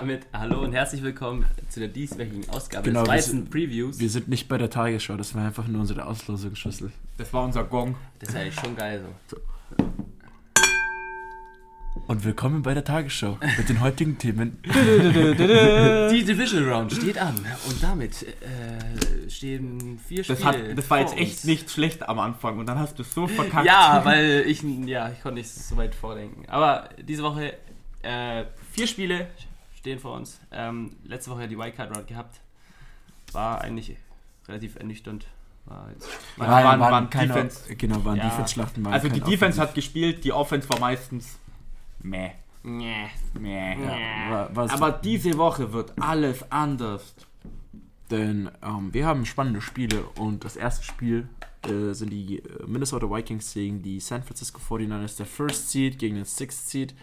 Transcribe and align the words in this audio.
damit 0.00 0.26
hallo 0.32 0.60
und 0.62 0.72
herzlich 0.72 1.02
willkommen 1.02 1.46
zu 1.68 1.80
der 1.80 1.88
dieswöchigen 1.88 2.48
Ausgabe 2.50 2.84
Genau, 2.84 3.00
des 3.00 3.08
wir 3.08 3.14
weißen 3.14 3.32
sind- 3.32 3.50
Previews. 3.50 3.98
Wir 3.98 4.10
sind 4.10 4.28
nicht 4.28 4.48
bei 4.48 4.58
der 4.58 4.70
Tagesschau, 4.70 5.16
das 5.16 5.34
war 5.34 5.44
einfach 5.44 5.66
nur 5.66 5.80
unsere 5.80 6.04
Auslosungsschlüssel. 6.06 6.90
Das 7.16 7.32
war 7.32 7.44
unser 7.44 7.64
Gong. 7.64 7.96
Das 8.18 8.30
ist 8.30 8.36
eigentlich 8.36 8.54
schon 8.54 8.76
geil 8.76 9.02
so. 9.30 9.36
Und 12.08 12.24
willkommen 12.24 12.62
bei 12.62 12.72
der 12.74 12.84
Tagesschau 12.84 13.38
mit 13.56 13.68
den 13.68 13.80
heutigen 13.80 14.16
Themen. 14.18 14.58
Die 14.64 16.24
Division 16.24 16.68
Round 16.68 16.92
steht 16.92 17.18
an 17.18 17.34
und 17.68 17.82
damit 17.82 18.22
äh, 18.22 19.28
stehen 19.30 19.98
vier 20.06 20.22
Spiele. 20.22 20.38
Das, 20.38 20.44
hat, 20.46 20.56
das 20.78 20.90
war 20.90 21.00
jetzt 21.00 21.12
vor 21.14 21.18
echt 21.20 21.32
uns. 21.32 21.44
nicht 21.44 21.70
schlecht 21.70 22.08
am 22.08 22.18
Anfang 22.20 22.58
und 22.58 22.66
dann 22.66 22.78
hast 22.78 22.98
du 22.98 23.02
es 23.02 23.12
so 23.12 23.26
verkackt. 23.26 23.66
Ja, 23.66 24.02
weil 24.04 24.44
ich, 24.46 24.62
ja, 24.62 25.10
ich 25.10 25.20
konnte 25.22 25.38
nicht 25.38 25.48
so 25.50 25.76
weit 25.78 25.94
vordenken. 25.96 26.44
Aber 26.48 26.90
diese 27.02 27.22
Woche 27.24 27.54
äh, 28.02 28.44
vier 28.72 28.86
Spiele 28.86 29.26
stehen 29.86 29.98
vor 30.00 30.14
uns. 30.16 30.40
Ähm, 30.50 30.96
letzte 31.04 31.30
Woche 31.30 31.46
die 31.46 31.56
Wildcard 31.56 31.94
Round 31.96 32.08
gehabt. 32.08 32.40
War 33.30 33.60
eigentlich 33.60 33.96
relativ 34.48 34.74
ernüchternd. 34.76 35.26
War 35.66 35.88
jetzt, 35.92 36.08
Ja, 36.36 36.48
waren- 36.48 36.80
waren 36.80 37.08
keine, 37.10 37.28
Defense- 37.32 37.74
Genau, 37.76 38.04
waren 38.04 38.16
Ja. 38.16 38.24
Defense-Schlachten. 38.28 38.84
waren 38.84 38.94
Also 38.94 39.08
die 39.08 39.20
Defense 39.20 39.36
Offensive. 39.60 39.62
hat 39.62 39.74
gespielt, 39.76 40.24
die 40.24 40.32
Offense 40.32 40.68
war 40.68 40.80
meistens 40.80 41.38
meh. 42.00 42.30
Nee. 42.64 43.06
Meh. 43.38 43.76
Ja, 43.84 44.48
war, 44.54 44.70
Aber 44.72 44.90
diese 44.90 45.38
Woche 45.38 45.72
wird 45.72 45.92
alles 46.00 46.50
anders. 46.50 47.14
Denn 48.10 48.50
ähm, 48.62 48.92
wir 48.92 49.06
haben 49.06 49.24
spannende 49.24 49.60
Spiele 49.60 50.02
und 50.18 50.44
das 50.44 50.56
erste 50.56 50.84
Spiel 50.84 51.28
äh, 51.62 51.92
sind 51.92 52.10
die 52.10 52.38
äh, 52.38 52.66
Minnesota 52.66 53.08
Vikings 53.08 53.52
gegen 53.54 53.82
die 53.82 53.98
San 54.00 54.22
Francisco 54.24 54.60
49ers, 54.60 55.16
der 55.16 55.26
First 55.26 55.70
Seed 55.70 55.98
gegen 56.00 56.16
den 56.16 56.24
Sixth 56.24 56.68
Seed. 56.70 56.94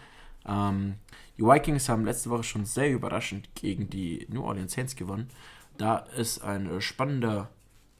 Ähm, 0.46 0.94
die 1.36 1.42
Vikings 1.42 1.88
haben 1.88 2.04
letzte 2.04 2.30
Woche 2.30 2.44
schon 2.44 2.64
sehr 2.64 2.90
überraschend 2.90 3.48
gegen 3.54 3.90
die 3.90 4.26
New 4.30 4.42
Orleans 4.44 4.72
Saints 4.72 4.94
gewonnen. 4.96 5.28
Da 5.76 5.98
ist 6.16 6.42
ein 6.42 6.70
äh, 6.70 6.80
spannender 6.80 7.50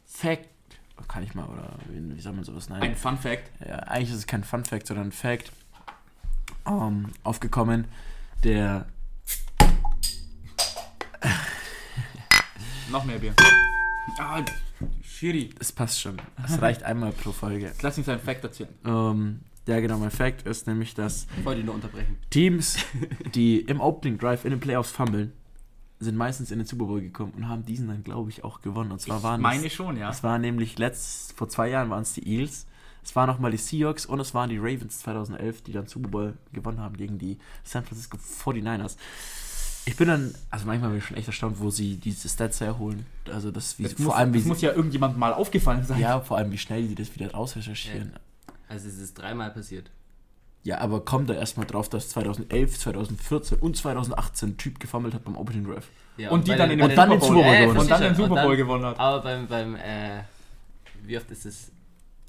Fact, 0.07 0.49
kann 1.09 1.25
ich 1.25 1.35
mal, 1.35 1.47
oder 1.47 1.73
wie, 1.89 2.17
wie 2.17 2.21
soll 2.21 2.35
man 2.35 2.45
sowas 2.45 2.69
nennen? 2.69 2.83
Ein 2.83 2.95
Fun 2.95 3.19
Fact. 3.19 3.51
ja, 3.67 3.77
eigentlich 3.81 4.11
ist 4.11 4.17
es 4.17 4.27
kein 4.27 4.45
Fun 4.45 4.65
Fact, 4.65 4.87
sondern 4.87 5.09
ein 5.09 5.13
Fact 5.13 5.51
ähm, 6.67 7.11
aufgekommen, 7.25 7.87
der 8.45 8.87
Noch 12.91 13.05
mehr 13.05 13.19
Bier. 13.19 13.35
Ah, 14.19 14.43
Schiri. 15.03 15.51
es 15.59 15.73
passt 15.73 16.01
schon. 16.01 16.21
Es 16.45 16.61
reicht 16.61 16.83
einmal 16.83 17.13
pro 17.13 17.33
Folge. 17.33 17.67
Jetzt 17.67 17.83
lass 17.83 17.97
uns 17.99 18.09
einen 18.09 18.21
Fact 18.21 18.45
erzählen. 18.45 18.69
Ähm, 18.85 19.41
ja, 19.67 19.81
genau, 19.81 19.99
mein 19.99 20.11
Fact 20.11 20.47
ist 20.47 20.67
nämlich, 20.67 20.95
dass 20.95 21.27
Ich. 21.43 22.19
Teams, 22.31 22.77
die 23.35 23.61
im 23.61 23.81
Opening 23.81 24.19
Drive 24.19 24.45
in 24.45 24.51
den 24.51 24.61
Playoffs 24.61 24.91
fummeln, 24.91 25.33
sind 26.01 26.17
meistens 26.17 26.51
in 26.51 26.59
den 26.59 26.67
Super 26.67 26.85
Bowl 26.85 27.01
gekommen 27.01 27.33
und 27.37 27.49
haben 27.49 27.65
diesen 27.65 27.89
dann, 27.89 28.05
glaube 28.05 28.31
ich, 28.31 28.45
auch 28.45 28.61
gewonnen. 28.61 28.93
Und 28.93 29.01
zwar 29.01 29.23
waren 29.23 29.41
Meine 29.41 29.63
das, 29.65 29.73
schon, 29.73 29.97
ja. 29.97 30.11
es 30.11 30.23
waren 30.23 30.41
nämlich 30.41 30.79
letzt, 30.79 31.33
vor 31.33 31.49
zwei 31.49 31.69
Jahren 31.69 31.89
waren 31.89 32.03
es 32.03 32.13
die 32.13 32.29
Eagles, 32.29 32.67
es 33.03 33.15
waren 33.17 33.27
nochmal 33.29 33.51
die 33.51 33.57
Seahawks 33.59 34.07
und 34.07 34.21
es 34.21 34.35
waren 34.35 34.51
die 34.51 34.59
Ravens 34.59 35.01
2011, 35.01 35.63
die 35.63 35.73
dann 35.73 35.87
Super 35.87 36.09
Bowl 36.09 36.35
gewonnen 36.53 36.81
haben 36.81 36.97
gegen 36.97 37.19
die 37.19 37.39
San 37.63 37.85
Francisco 37.85 38.17
49ers. 38.19 38.97
Ich 39.87 39.97
bin 39.97 40.09
dann, 40.09 40.35
also 40.51 40.67
manchmal 40.67 40.91
bin 40.91 40.99
ich 40.99 41.05
schon 41.05 41.17
echt 41.17 41.27
erstaunt, 41.27 41.61
wo 41.61 41.69
sie 41.69 41.97
diese 41.97 42.29
Stats 42.29 42.61
herholen. 42.61 43.05
Also 43.31 43.51
das, 43.51 43.79
wie, 43.79 43.83
Das, 43.83 43.93
vor 43.93 44.07
muss, 44.07 44.15
allem, 44.15 44.33
wie 44.33 44.39
das 44.39 44.45
sie, 44.45 44.49
muss 44.49 44.61
ja 44.63 44.73
irgendjemandem 44.73 45.21
mal 45.21 45.35
aufgefallen 45.35 45.85
sein. 45.85 46.01
ja, 46.01 46.21
vor 46.21 46.39
allem, 46.39 46.51
wie 46.53 46.59
schnell 46.59 46.89
die 46.89 46.95
das 46.95 47.15
wieder 47.15 47.33
rausrecherchieren. 47.33 48.13
Also 48.75 48.89
es 48.89 48.99
ist 48.99 49.15
dreimal 49.15 49.53
passiert. 49.53 49.89
Ja, 50.65 50.79
aber 50.79 51.05
komm 51.05 51.27
da 51.27 51.35
erstmal 51.35 51.65
drauf, 51.65 51.89
dass 51.89 52.09
2011, 52.09 52.81
2014 52.81 53.59
und 53.59 53.77
2018 53.77 54.49
ein 54.49 54.57
Typ 54.57 54.81
gefammelt 54.81 55.15
hat 55.15 55.25
beim 55.25 55.37
Opening 55.37 55.65
Drive. 55.65 55.89
Ja, 56.17 56.31
und, 56.31 56.41
und, 56.41 56.49
die 56.49 56.57
dann 56.57 56.71
den, 56.71 56.81
den, 56.81 56.89
den 56.89 56.97
Super 56.97 57.19
Bowl, 57.19 57.45
äh, 57.45 57.61
gewonnen. 57.61 57.79
Und 57.79 57.91
dann 57.91 58.03
den 58.03 58.15
Super 58.17 58.43
Bowl 58.43 58.57
gewonnen 58.57 58.85
hat. 58.85 58.99
Aber 58.99 59.23
beim, 59.23 59.47
beim 59.47 59.77
äh, 59.77 60.23
wie 61.05 61.17
oft 61.17 61.31
ist 61.31 61.47
es 61.47 61.71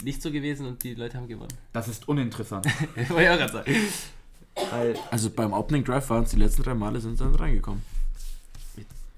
nicht 0.03 0.22
so 0.22 0.31
gewesen 0.31 0.67
und 0.67 0.83
die 0.83 0.94
Leute 0.94 1.17
haben 1.17 1.28
gewonnen? 1.28 1.53
Das 1.73 1.88
ist 1.88 2.07
uninteressant. 2.07 2.66
Wollte 3.09 3.23
ich 3.23 3.44
auch 3.44 3.51
sagen. 3.51 3.75
Weil 4.69 4.95
also 5.09 5.31
beim 5.31 5.51
Opening 5.51 5.83
Drive 5.83 6.07
waren 6.12 6.25
es 6.25 6.29
die 6.29 6.38
letzten 6.38 6.62
drei 6.62 6.75
Male, 6.75 7.01
sind 7.01 7.17
sie 7.17 7.23
dann 7.23 7.33
reingekommen. 7.33 7.81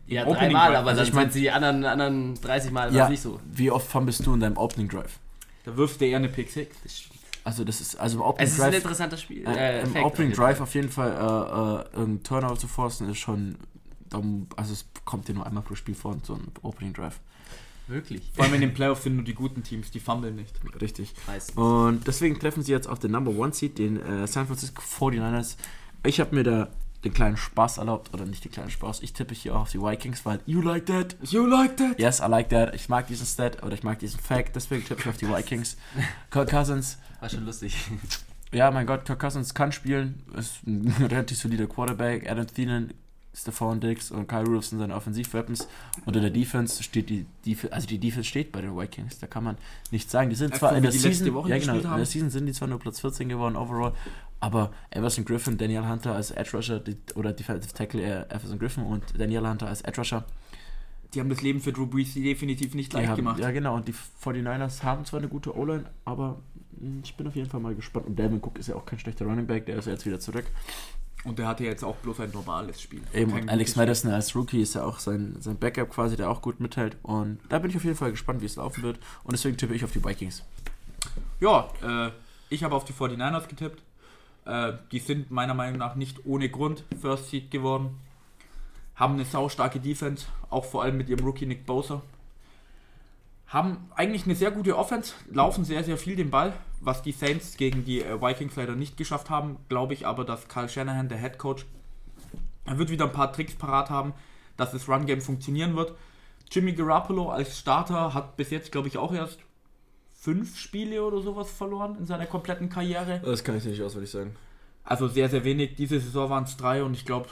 Ja, 0.06 0.24
dreimal, 0.24 0.74
aber 0.78 0.92
also 0.92 1.02
dann 1.02 1.08
ich 1.10 1.14
mein, 1.14 1.30
die 1.30 1.52
anderen, 1.52 1.84
anderen 1.84 2.36
30 2.36 2.72
Mal 2.72 2.96
ja, 2.96 3.10
nicht 3.10 3.22
so. 3.22 3.42
Wie 3.52 3.70
oft 3.70 3.86
fummelst 3.86 4.26
du 4.26 4.34
in 4.34 4.40
deinem 4.40 4.56
Opening 4.56 4.88
Drive? 4.88 5.20
Da 5.66 5.76
wirft 5.76 6.00
der 6.00 6.08
eher 6.08 6.18
eine 6.18 6.30
Pick 6.30 6.50
6. 6.50 7.10
Also 7.48 7.64
das 7.64 7.80
ist, 7.80 7.96
also 7.96 8.18
im 8.18 8.24
Opening 8.24 8.46
Es 8.46 8.54
ist 8.56 8.60
ein 8.60 8.72
Drive, 8.72 8.82
interessanter 8.82 9.16
Spiel. 9.16 9.48
äh, 9.48 9.82
im 9.82 9.92
Fact 9.92 10.06
Opening 10.06 10.34
Drive 10.34 10.60
auf 10.60 10.76
jeden 10.76 10.90
Fall 10.90 11.12
äh, 11.94 11.98
äh, 11.98 12.02
einen 12.04 12.22
Turnover 12.22 12.58
zu 12.58 12.68
forcen 12.68 13.10
ist 13.10 13.20
schon, 13.20 13.56
also 14.58 14.74
es 14.74 14.86
kommt 15.06 15.30
dir 15.30 15.34
nur 15.34 15.48
einmal 15.48 15.64
pro 15.64 15.74
Spiel 15.74 15.96
vor, 15.96 16.18
so 16.24 16.34
ein 16.34 16.52
Opening 16.62 16.92
Drive. 16.92 17.22
Wirklich. 17.88 18.34
Vor 18.36 18.44
allem 18.44 18.56
in 18.56 18.60
den 18.60 18.74
Playoffs 18.74 19.04
sind 19.04 19.16
nur 19.16 19.24
die 19.24 19.34
guten 19.34 19.64
Teams, 19.64 19.92
die 19.92 20.02
fummeln 20.02 20.36
nicht. 20.36 20.60
Richtig. 20.82 21.14
Meistens. 21.26 21.56
Und 21.58 22.06
deswegen 22.06 22.38
treffen 22.38 22.64
sie 22.64 22.74
jetzt 22.74 22.90
auf 22.90 23.00
den 23.00 23.12
Number 23.12 23.32
One 23.32 23.54
Seed, 23.54 23.78
den 23.78 23.96
äh, 23.96 24.28
San 24.28 24.46
Francisco 24.46 24.82
49ers. 24.82 25.56
Ich 26.06 26.20
habe 26.20 26.36
mir 26.36 26.44
da 26.44 26.68
den 27.04 27.14
kleinen 27.14 27.38
Spaß 27.38 27.78
erlaubt, 27.78 28.14
oder 28.14 28.26
nicht 28.26 28.44
den 28.44 28.52
kleinen 28.52 28.72
Spaß, 28.72 29.02
ich 29.02 29.14
tippe 29.14 29.34
hier 29.36 29.56
auch 29.56 29.62
auf 29.62 29.72
die 29.72 29.80
Vikings, 29.82 30.26
weil 30.26 30.40
you 30.46 30.62
like 30.62 30.86
that? 30.88 31.16
You 31.22 31.46
like 31.46 31.78
that? 31.78 32.00
Yes, 32.00 32.20
I 32.20 32.26
like 32.28 32.50
that. 32.50 32.74
Ich 32.74 32.90
mag 32.90 33.08
diesen 33.08 33.26
Stat 33.26 33.62
oder 33.64 33.74
ich 33.74 33.84
mag 33.84 34.00
diesen 34.00 34.20
Fact, 34.20 34.56
deswegen 34.56 34.84
tippe 34.86 35.02
ich 35.02 35.08
auf 35.10 35.18
die 35.18 35.28
Vikings. 35.30 35.78
Kirk 36.32 36.50
Cousins, 36.50 36.98
War 37.20 37.30
schon 37.30 37.46
lustig. 37.46 37.76
ja, 38.52 38.72
mein 38.72 38.88
Gott, 38.88 39.06
Kirk 39.06 39.20
Cousins 39.20 39.54
kann 39.54 39.72
spielen, 39.72 40.24
ist 40.36 40.66
ein 40.66 40.88
relativ 41.00 41.38
solider 41.38 41.68
Quarterback. 41.68 42.30
Adam 42.30 42.48
Thielen, 42.48 42.94
Stephon 43.38 43.80
Diggs 43.80 44.10
und 44.10 44.28
Kyle 44.28 44.46
Rudolph 44.46 44.66
sind 44.66 44.80
seine 44.80 44.96
Offensivweapons. 44.96 45.68
Unter 46.06 46.20
der 46.20 46.32
Defense 46.32 46.82
steht 46.82 47.10
die 47.10 47.26
Defense, 47.46 47.72
also 47.74 47.88
die 47.88 48.00
Defense 48.00 48.28
steht 48.28 48.52
bei 48.52 48.62
den 48.62 48.76
Vikings, 48.76 49.20
da 49.20 49.28
kann 49.28 49.44
man 49.44 49.58
nichts 49.92 50.12
sagen. 50.12 50.30
Die 50.30 50.36
sind 50.36 50.54
Einfach 50.54 50.70
zwar 50.70 50.78
in 50.78 50.84
der 50.84 50.92
Season, 50.92 51.34
Woche 51.36 51.50
ja 51.50 51.58
genau, 51.60 51.76
in 51.76 51.82
der 51.82 52.06
Season 52.06 52.32
sind 52.32 52.48
die 52.48 52.54
zwar 52.54 52.68
nur 52.68 52.80
Platz 52.80 53.00
14 53.00 53.30
geworden 53.30 53.56
overall, 53.56 53.94
aber 54.40 54.72
Everson 54.90 55.24
Griffin, 55.24 55.58
Daniel 55.58 55.88
Hunter 55.88 56.16
als 56.16 56.32
Edge 56.32 56.58
Rusher 56.58 56.80
die, 56.80 56.98
oder 57.16 57.32
Defensive 57.32 57.74
Tackle 57.74 58.02
äh, 58.02 58.34
Everson 58.34 58.58
Griffin 58.58 58.84
und 58.84 59.04
Daniel 59.18 59.48
Hunter 59.48 59.68
als 59.68 59.82
Edge 59.82 60.02
Rusher 60.02 60.26
Die 61.14 61.20
haben 61.20 61.30
das 61.30 61.42
Leben 61.42 61.62
für 61.62 61.72
Drew 61.72 61.86
Brees 61.86 62.16
definitiv 62.16 62.74
nicht 62.74 62.92
leicht 62.94 63.10
haben, 63.10 63.18
gemacht. 63.18 63.40
Ja, 63.40 63.52
genau. 63.52 63.76
Und 63.76 63.88
die 63.88 63.94
49ers 64.24 64.82
haben 64.82 65.06
zwar 65.06 65.20
eine 65.20 65.30
gute 65.30 65.56
O-Line, 65.56 65.86
aber 66.06 66.40
mh, 66.80 67.02
ich 67.04 67.16
bin 67.16 67.28
auf 67.28 67.36
jeden 67.36 67.50
Fall 67.50 67.60
mal 67.60 67.76
gespannt. 67.76 68.08
Und 68.08 68.18
Devin 68.18 68.40
Cook 68.40 68.58
ist 68.58 68.68
ja 68.68 68.76
auch 68.76 68.86
kein 68.86 68.98
schlechter 68.98 69.26
Running 69.26 69.46
Back, 69.46 69.68
der 69.68 69.78
ist 69.78 69.86
ja 69.86 69.92
jetzt 69.92 70.06
wieder 70.08 70.20
zurück. 70.20 70.46
Und 71.28 71.38
der 71.40 71.48
hatte 71.48 71.66
jetzt 71.66 71.84
auch 71.84 71.96
bloß 71.98 72.22
ein 72.22 72.32
normales 72.32 72.82
Spiel. 72.82 73.02
Eben, 73.14 73.34
und 73.34 73.50
Alex 73.50 73.76
Madison 73.76 74.12
als 74.12 74.34
Rookie 74.34 74.62
ist 74.62 74.76
ja 74.76 74.84
auch 74.84 75.00
sein, 75.00 75.36
sein 75.40 75.58
Backup 75.58 75.90
quasi, 75.90 76.16
der 76.16 76.30
auch 76.30 76.42
gut 76.42 76.62
mithält. 76.62 76.96
Und 77.04 77.40
da 77.50 77.60
bin 77.60 77.70
ich 77.70 77.76
auf 77.76 77.84
jeden 77.84 77.98
Fall 77.98 78.12
gespannt, 78.12 78.42
wie 78.42 78.46
es 78.46 78.56
laufen 78.56 78.82
wird. 78.82 78.98
Und 79.26 79.34
deswegen 79.34 79.58
tippe 79.58 79.76
ich 79.76 79.84
auf 79.84 79.92
die 79.92 80.04
Vikings. 80.04 80.44
Ja, 81.42 81.70
äh, 81.84 82.12
ich 82.50 82.64
habe 82.64 82.76
auf 82.76 82.86
die 82.86 82.94
49ers 82.94 83.48
getippt. 83.48 83.84
Äh, 84.46 84.74
die 84.94 85.00
sind 85.00 85.32
meiner 85.32 85.54
Meinung 85.54 85.78
nach 85.78 85.96
nicht 85.96 86.26
ohne 86.26 86.50
Grund 86.50 86.86
First 87.02 87.30
Seed 87.30 87.52
geworden. 87.52 88.00
Haben 88.96 89.16
eine 89.16 89.26
saustarke 89.26 89.82
Defense, 89.82 90.28
auch 90.50 90.64
vor 90.64 90.84
allem 90.84 90.98
mit 90.98 91.10
ihrem 91.10 91.26
Rookie 91.26 91.46
Nick 91.46 91.66
Bosa. 91.66 92.02
Haben 93.48 93.90
eigentlich 93.96 94.26
eine 94.26 94.36
sehr 94.36 94.52
gute 94.52 94.78
Offense, 94.78 95.14
laufen 95.32 95.66
sehr, 95.66 95.84
sehr 95.84 95.98
viel 95.98 96.16
den 96.16 96.30
Ball, 96.30 96.54
was 96.80 97.02
die 97.02 97.12
Saints 97.12 97.58
gegen 97.58 97.84
die 97.86 98.02
äh, 98.02 98.22
Vikings 98.22 98.56
leider 98.56 98.76
nicht 98.76 98.98
geschafft 98.98 99.30
haben. 99.30 99.58
Glaube 99.70 99.94
ich 99.94 100.06
aber, 100.06 100.26
dass 100.26 100.48
Kyle 100.48 100.70
Shanahan, 100.70 101.10
der 101.10 101.18
Head 101.18 101.38
Coach, 101.38 101.66
er 102.66 102.78
wird 102.78 102.90
wieder 102.90 103.06
ein 103.06 103.12
paar 103.12 103.32
Tricks 103.32 103.56
parat 103.56 103.90
haben, 103.90 104.14
dass 104.58 104.72
das 104.72 104.88
Run-Game 104.88 105.22
funktionieren 105.22 105.76
wird. 105.76 105.94
Jimmy 106.52 106.74
Garoppolo 106.74 107.30
als 107.30 107.60
Starter 107.60 108.14
hat 108.14 108.38
bis 108.38 108.50
jetzt, 108.50 108.72
glaube 108.72 108.88
ich, 108.88 108.98
auch 108.98 109.14
erst 109.14 109.40
fünf 110.20 110.58
Spiele 110.58 111.04
oder 111.04 111.22
sowas 111.22 111.50
verloren 111.52 111.98
in 112.00 112.06
seiner 112.06 112.26
kompletten 112.26 112.70
Karriere. 112.70 113.22
Das 113.24 113.44
kann 113.44 113.58
ich 113.58 113.66
nicht 113.66 113.82
auswendig 113.82 114.12
sagen. 114.12 114.36
Also 114.84 115.08
sehr, 115.08 115.30
sehr 115.30 115.44
wenig. 115.44 115.76
Diese 115.76 116.00
Saison 116.00 116.30
waren 116.30 116.44
es 116.46 116.58
drei 116.58 116.84
und 116.84 116.94
ich 116.94 117.06
glaube 117.06 117.28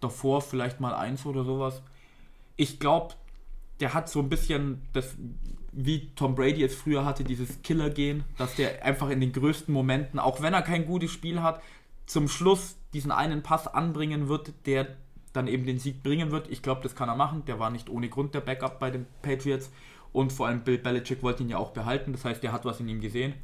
davor 0.00 0.42
vielleicht 0.42 0.80
mal 0.80 0.94
eins 0.94 1.24
oder 1.24 1.44
sowas. 1.44 1.82
Ich 2.56 2.78
glaube, 2.78 3.14
der 3.80 3.94
hat 3.94 4.08
so 4.08 4.20
ein 4.20 4.28
bisschen 4.28 4.82
das, 4.92 5.16
wie 5.72 6.14
Tom 6.14 6.34
Brady 6.34 6.62
es 6.64 6.74
früher 6.74 7.04
hatte, 7.04 7.24
dieses 7.24 7.62
Killer-Gehen, 7.62 8.24
dass 8.38 8.54
der 8.56 8.84
einfach 8.84 9.10
in 9.10 9.20
den 9.20 9.32
größten 9.32 9.72
Momenten, 9.72 10.18
auch 10.18 10.40
wenn 10.40 10.54
er 10.54 10.62
kein 10.62 10.86
gutes 10.86 11.10
Spiel 11.10 11.42
hat, 11.42 11.62
zum 12.06 12.28
Schluss 12.28 12.76
diesen 12.92 13.10
einen 13.10 13.42
Pass 13.42 13.66
anbringen 13.66 14.28
wird, 14.28 14.54
der 14.64 14.96
dann 15.32 15.48
eben 15.48 15.66
den 15.66 15.78
Sieg 15.78 16.02
bringen 16.02 16.30
wird. 16.30 16.48
Ich 16.48 16.62
glaube, 16.62 16.80
das 16.82 16.94
kann 16.94 17.08
er 17.08 17.16
machen. 17.16 17.44
Der 17.44 17.58
war 17.58 17.70
nicht 17.70 17.90
ohne 17.90 18.08
Grund 18.08 18.34
der 18.34 18.40
Backup 18.40 18.78
bei 18.78 18.90
den 18.90 19.06
Patriots. 19.22 19.70
Und 20.12 20.32
vor 20.32 20.46
allem 20.46 20.62
Bill 20.62 20.78
Belichick 20.78 21.22
wollte 21.22 21.42
ihn 21.42 21.50
ja 21.50 21.58
auch 21.58 21.72
behalten. 21.72 22.12
Das 22.12 22.24
heißt, 22.24 22.42
der 22.42 22.52
hat 22.52 22.64
was 22.64 22.80
in 22.80 22.88
ihm 22.88 23.00
gesehen. 23.02 23.34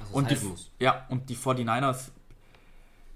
Also 0.00 0.14
Und 0.14 0.30
die, 0.30 0.46
muss. 0.46 0.70
ja, 0.78 1.06
und 1.08 1.30
die 1.30 1.36
49ers 1.36 2.10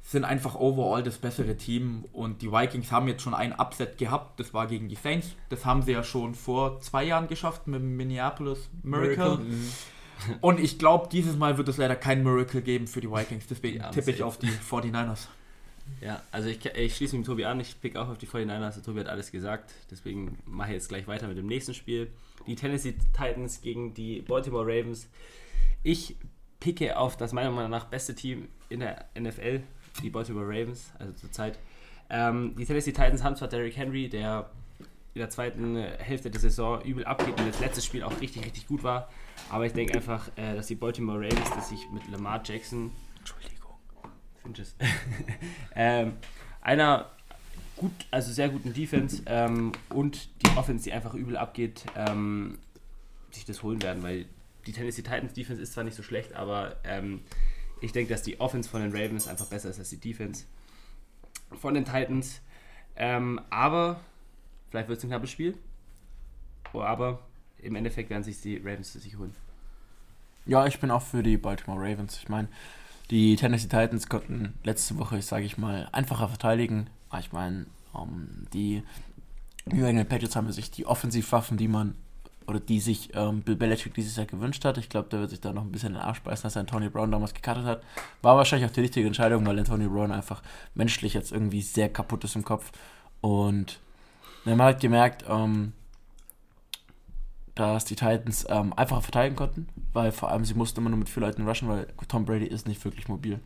sind 0.06 0.24
einfach 0.24 0.54
overall 0.54 1.02
das 1.02 1.16
bessere 1.16 1.56
Team 1.56 2.04
und 2.12 2.42
die 2.42 2.52
Vikings 2.52 2.92
haben 2.92 3.08
jetzt 3.08 3.22
schon 3.22 3.32
ein 3.32 3.58
Upset 3.58 3.96
gehabt, 3.96 4.38
das 4.38 4.52
war 4.52 4.66
gegen 4.66 4.88
die 4.88 4.96
Saints. 4.96 5.34
Das 5.48 5.64
haben 5.64 5.80
sie 5.82 5.92
ja 5.92 6.04
schon 6.04 6.34
vor 6.34 6.78
zwei 6.80 7.04
Jahren 7.04 7.26
geschafft 7.26 7.66
mit 7.66 7.80
dem 7.80 7.96
Minneapolis 7.96 8.68
Miracle. 8.82 9.40
Und 10.40 10.60
ich 10.60 10.78
glaube, 10.78 11.08
dieses 11.10 11.36
Mal 11.36 11.58
wird 11.58 11.68
es 11.68 11.76
leider 11.76 11.96
kein 11.96 12.22
Miracle 12.22 12.62
geben 12.62 12.86
für 12.86 13.00
die 13.00 13.10
Vikings, 13.10 13.46
deswegen 13.48 13.78
Ja, 13.78 13.90
tippe 13.90 14.12
ich 14.12 14.22
auf 14.22 14.38
die 14.38 14.46
49ers. 14.70 15.26
Ja, 16.00 16.22
also 16.30 16.48
ich, 16.48 16.64
ich 16.64 16.96
schließe 16.96 17.16
mich 17.16 17.26
mit 17.26 17.26
Tobi 17.26 17.44
an. 17.44 17.60
Ich 17.60 17.80
pick 17.80 17.96
auch 17.96 18.08
auf 18.08 18.16
die 18.18 18.26
49ers. 18.26 18.74
Der 18.74 18.82
Tobi 18.82 19.00
hat 19.00 19.08
alles 19.08 19.32
gesagt. 19.32 19.72
Deswegen 19.90 20.38
mache 20.46 20.68
ich 20.68 20.74
jetzt 20.74 20.88
gleich 20.88 21.06
weiter 21.08 21.28
mit 21.28 21.36
dem 21.36 21.46
nächsten 21.46 21.74
Spiel. 21.74 22.10
Die 22.46 22.54
Tennessee 22.54 22.94
Titans 23.12 23.60
gegen 23.60 23.92
die 23.92 24.22
Baltimore 24.22 24.64
Ravens. 24.64 25.08
Ich 25.82 26.16
picke 26.60 26.96
auf 26.96 27.16
das 27.16 27.32
meiner 27.32 27.50
Meinung 27.50 27.70
nach 27.70 27.86
beste 27.86 28.14
Team 28.14 28.48
in 28.70 28.80
der 28.80 29.06
NFL, 29.18 29.62
die 30.02 30.10
Baltimore 30.10 30.46
Ravens, 30.46 30.92
also 30.98 31.12
zurzeit. 31.12 31.58
Ähm, 32.10 32.54
die 32.58 32.64
Tennessee 32.64 32.92
Titans 32.92 33.22
haben 33.22 33.36
zwar 33.36 33.48
Derrick 33.48 33.76
Henry, 33.76 34.08
der 34.08 34.50
in 35.14 35.20
der 35.20 35.30
zweiten 35.30 35.76
Hälfte 35.76 36.30
der 36.30 36.40
Saison 36.40 36.82
übel 36.82 37.04
abgeht 37.04 37.38
und 37.38 37.48
das 37.48 37.60
letzte 37.60 37.80
Spiel 37.80 38.02
auch 38.02 38.20
richtig, 38.20 38.44
richtig 38.44 38.66
gut 38.66 38.82
war. 38.82 39.08
Aber 39.48 39.64
ich 39.64 39.72
denke 39.72 39.94
einfach, 39.94 40.28
äh, 40.36 40.54
dass 40.54 40.66
die 40.66 40.74
Baltimore 40.74 41.18
Ravens, 41.18 41.50
dass 41.50 41.68
sich 41.68 41.88
mit 41.92 42.02
Lamar 42.10 42.42
Jackson, 42.44 42.90
Entschuldigung, 43.18 43.76
Finches, 44.42 44.74
ähm, 45.76 46.14
einer 46.60 47.10
gut, 47.76 47.92
also 48.10 48.32
sehr 48.32 48.48
guten 48.48 48.74
Defense 48.74 49.22
ähm, 49.26 49.72
und 49.90 50.28
die 50.42 50.56
Offense, 50.56 50.84
die 50.84 50.92
einfach 50.92 51.14
übel 51.14 51.36
abgeht, 51.36 51.84
ähm, 51.96 52.58
sich 53.30 53.44
das 53.44 53.62
holen 53.62 53.82
werden, 53.82 54.02
weil 54.02 54.26
die 54.66 54.72
Tennessee 54.72 55.02
Titans 55.02 55.34
Defense 55.34 55.62
ist 55.62 55.72
zwar 55.72 55.84
nicht 55.84 55.96
so 55.96 56.02
schlecht, 56.02 56.34
aber 56.34 56.76
ähm, 56.84 57.20
ich 57.84 57.92
denke, 57.92 58.12
dass 58.12 58.22
die 58.22 58.40
Offense 58.40 58.68
von 58.68 58.80
den 58.80 58.92
Ravens 58.92 59.28
einfach 59.28 59.46
besser 59.46 59.68
ist 59.68 59.78
als 59.78 59.90
die 59.90 60.00
Defense 60.00 60.44
von 61.60 61.74
den 61.74 61.84
Titans. 61.84 62.40
Ähm, 62.96 63.40
aber 63.50 64.00
vielleicht 64.70 64.88
wird 64.88 64.98
es 64.98 65.04
ein 65.04 65.10
knappes 65.10 65.30
Spiel. 65.30 65.56
Oh, 66.72 66.80
aber 66.80 67.20
im 67.58 67.76
Endeffekt 67.76 68.10
werden 68.10 68.24
sich 68.24 68.40
die 68.40 68.56
Ravens 68.56 68.92
zu 68.92 68.98
sich 68.98 69.16
holen. 69.18 69.34
Ja, 70.46 70.66
ich 70.66 70.80
bin 70.80 70.90
auch 70.90 71.02
für 71.02 71.22
die 71.22 71.36
Baltimore 71.36 71.80
Ravens. 71.80 72.18
Ich 72.18 72.28
meine, 72.28 72.48
die 73.10 73.36
Tennessee 73.36 73.68
Titans 73.68 74.08
konnten 74.08 74.54
letzte 74.62 74.98
Woche, 74.98 75.20
sage 75.22 75.44
ich 75.44 75.58
mal, 75.58 75.88
einfacher 75.92 76.28
verteidigen. 76.28 76.88
Ah, 77.10 77.18
ich 77.18 77.32
meine, 77.32 77.66
um, 77.92 78.08
ähm, 78.08 78.46
die 78.52 78.82
New 79.66 79.84
England 79.84 80.08
Patriots 80.08 80.36
haben 80.36 80.50
sich 80.52 80.70
die 80.70 80.86
Offensivwaffen, 80.86 81.56
die 81.56 81.68
man 81.68 81.94
oder 82.46 82.60
die 82.60 82.80
sich 82.80 83.10
ähm, 83.14 83.42
Bill 83.42 83.56
Belichick 83.56 83.94
dieses 83.94 84.16
Jahr 84.16 84.26
gewünscht 84.26 84.64
hat. 84.64 84.78
Ich 84.78 84.88
glaube, 84.88 85.08
der 85.08 85.20
wird 85.20 85.30
sich 85.30 85.40
da 85.40 85.52
noch 85.52 85.62
ein 85.62 85.72
bisschen 85.72 85.90
in 85.90 85.94
den 85.94 86.02
Arsch 86.02 86.20
beißen, 86.20 86.44
als 86.44 86.56
er 86.56 86.60
Antonio 86.60 86.90
Brown 86.90 87.10
damals 87.10 87.34
gecuttet 87.34 87.64
hat. 87.64 87.82
War 88.22 88.36
wahrscheinlich 88.36 88.68
auch 88.68 88.74
die 88.74 88.80
richtige 88.80 89.06
Entscheidung, 89.06 89.46
weil 89.46 89.58
Antonio 89.58 89.90
Brown 89.90 90.12
einfach 90.12 90.42
menschlich 90.74 91.14
jetzt 91.14 91.32
irgendwie 91.32 91.62
sehr 91.62 91.88
kaputt 91.88 92.24
ist 92.24 92.36
im 92.36 92.44
Kopf. 92.44 92.72
Und 93.20 93.80
man 94.44 94.60
hat 94.62 94.80
gemerkt, 94.80 95.24
ähm, 95.28 95.72
dass 97.54 97.84
die 97.84 97.96
Titans 97.96 98.46
ähm, 98.48 98.72
einfacher 98.74 99.02
verteidigen 99.02 99.36
konnten, 99.36 99.68
weil 99.92 100.12
vor 100.12 100.30
allem 100.30 100.44
sie 100.44 100.54
mussten 100.54 100.80
immer 100.80 100.90
nur 100.90 100.98
mit 100.98 101.08
vier 101.08 101.22
Leuten 101.22 101.46
rushen, 101.46 101.68
weil 101.68 101.86
Tom 102.08 102.24
Brady 102.24 102.46
ist 102.46 102.66
nicht 102.66 102.84
wirklich 102.84 103.08
mobil. 103.08 103.40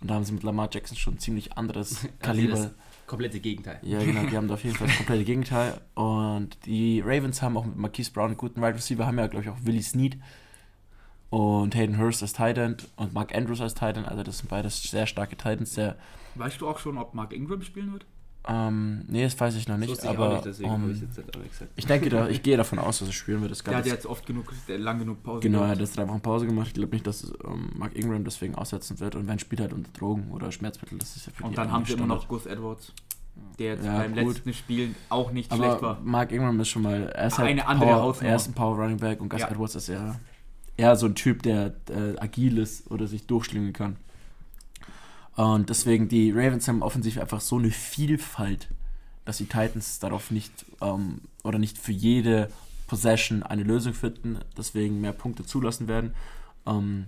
Und 0.00 0.10
da 0.10 0.14
haben 0.14 0.24
sie 0.24 0.32
mit 0.32 0.42
Lamar 0.42 0.68
Jackson 0.70 0.96
schon 0.96 1.14
ein 1.14 1.18
ziemlich 1.18 1.56
anderes 1.56 2.06
Kaliber. 2.20 2.54
Also 2.54 2.70
komplette 3.06 3.40
Gegenteil. 3.40 3.78
Ja, 3.82 4.02
genau, 4.02 4.24
die 4.26 4.36
haben 4.36 4.48
da 4.48 4.54
auf 4.54 4.64
jeden 4.64 4.76
Fall 4.76 4.86
das 4.86 4.96
komplette 4.96 5.24
Gegenteil. 5.24 5.80
Und 5.94 6.56
die 6.66 7.00
Ravens 7.00 7.42
haben 7.42 7.56
auch 7.56 7.64
mit 7.64 7.76
Marquise 7.76 8.12
Brown 8.12 8.26
einen 8.28 8.36
guten 8.36 8.56
Wide 8.56 8.66
right 8.66 8.76
Receiver, 8.76 9.06
haben 9.06 9.18
ja, 9.18 9.26
glaube 9.26 9.44
ich, 9.44 9.50
auch 9.50 9.58
Willie 9.62 9.82
Snead 9.82 10.16
und 11.30 11.74
Hayden 11.74 11.98
Hurst 11.98 12.22
als 12.22 12.32
Tight 12.32 12.58
End 12.58 12.88
und 12.96 13.12
Mark 13.12 13.34
Andrews 13.34 13.60
als 13.60 13.74
Tight 13.74 13.96
End. 13.96 14.08
Also, 14.08 14.22
das 14.22 14.38
sind 14.38 14.48
beides 14.48 14.82
sehr 14.82 15.06
starke 15.06 15.36
Titans. 15.36 15.74
Sehr 15.74 15.96
weißt 16.34 16.60
du 16.60 16.68
auch 16.68 16.78
schon, 16.78 16.98
ob 16.98 17.14
Mark 17.14 17.32
Ingram 17.32 17.62
spielen 17.62 17.92
wird? 17.92 18.06
Ähm, 18.46 19.04
nee, 19.08 19.22
das 19.22 19.40
weiß 19.40 19.56
ich 19.56 19.68
noch 19.68 19.78
nicht, 19.78 20.04
aber 20.04 20.42
nicht, 20.44 20.60
um, 20.60 20.90
ich, 20.90 21.02
ich, 21.76 21.86
denke, 21.86 22.10
da, 22.10 22.28
ich 22.28 22.42
gehe 22.42 22.58
davon 22.58 22.78
aus, 22.78 22.98
dass 22.98 23.08
er 23.08 23.14
spielen 23.14 23.40
wird. 23.40 23.50
Das 23.52 23.62
der 23.62 23.76
hat 23.76 23.86
jetzt 23.86 24.04
oft 24.04 24.26
genug, 24.26 24.52
lang 24.68 24.98
genug 24.98 25.22
Pause 25.22 25.40
Genau, 25.40 25.62
er 25.62 25.68
hat 25.68 25.78
jetzt 25.78 25.96
drei 25.96 26.06
Wochen 26.06 26.20
Pause 26.20 26.46
gemacht. 26.46 26.68
Ich 26.68 26.74
glaube 26.74 26.92
nicht, 26.92 27.06
dass 27.06 27.32
ähm, 27.44 27.70
Mark 27.74 27.96
Ingram 27.96 28.22
deswegen 28.22 28.54
aussetzen 28.54 29.00
wird. 29.00 29.14
Und 29.14 29.26
wenn 29.28 29.38
spielt 29.38 29.62
halt 29.62 29.72
unter 29.72 29.90
Drogen 29.92 30.30
oder 30.30 30.52
Schmerzmittel, 30.52 30.98
das 30.98 31.16
ist 31.16 31.26
ja 31.26 31.32
für 31.32 31.44
Und 31.44 31.56
dann 31.56 31.72
haben 31.72 31.86
sie 31.86 31.94
immer 31.94 32.06
noch 32.06 32.28
Gus 32.28 32.44
Edwards, 32.44 32.92
der 33.58 33.74
jetzt 33.74 33.84
ja, 33.86 33.96
beim 33.96 34.14
gut. 34.14 34.34
letzten 34.34 34.52
Spiel 34.52 34.94
auch 35.08 35.32
nicht 35.32 35.50
aber 35.50 35.64
schlecht 35.64 35.82
war. 35.82 36.00
Mark 36.02 36.30
Ingram 36.30 36.60
ist 36.60 36.68
schon 36.68 36.82
mal, 36.82 37.08
er 37.14 37.28
ist 37.28 37.38
halt 37.38 37.48
eine 37.48 37.66
andere 37.66 37.88
Power, 37.88 38.16
er 38.20 38.36
ist 38.36 38.48
ein 38.48 38.52
Power 38.52 38.76
Running 38.76 38.98
Back 38.98 39.22
und 39.22 39.30
Gus 39.30 39.40
ja. 39.40 39.48
Edwards 39.48 39.74
ist 39.74 39.88
ja 39.88 40.16
eher 40.76 40.96
so 40.96 41.06
ein 41.06 41.14
Typ, 41.14 41.42
der 41.42 41.74
äh, 41.88 42.18
agil 42.18 42.58
ist 42.58 42.90
oder 42.90 43.06
sich 43.06 43.26
durchschlingen 43.26 43.72
kann. 43.72 43.96
Und 45.36 45.68
deswegen, 45.68 46.08
die 46.08 46.30
Ravens 46.30 46.68
haben 46.68 46.82
offensiv 46.82 47.18
einfach 47.18 47.40
so 47.40 47.58
eine 47.58 47.70
Vielfalt 47.70 48.68
dass 49.24 49.38
die 49.38 49.46
Titans 49.46 49.98
darauf 49.98 50.30
nicht 50.30 50.66
ähm, 50.80 51.20
oder 51.42 51.58
nicht 51.58 51.78
für 51.78 51.92
jede 51.92 52.50
Possession 52.86 53.42
eine 53.42 53.62
Lösung 53.62 53.94
finden, 53.94 54.38
deswegen 54.56 55.00
mehr 55.00 55.12
Punkte 55.12 55.44
zulassen 55.44 55.88
werden. 55.88 56.14
Ähm, 56.66 57.06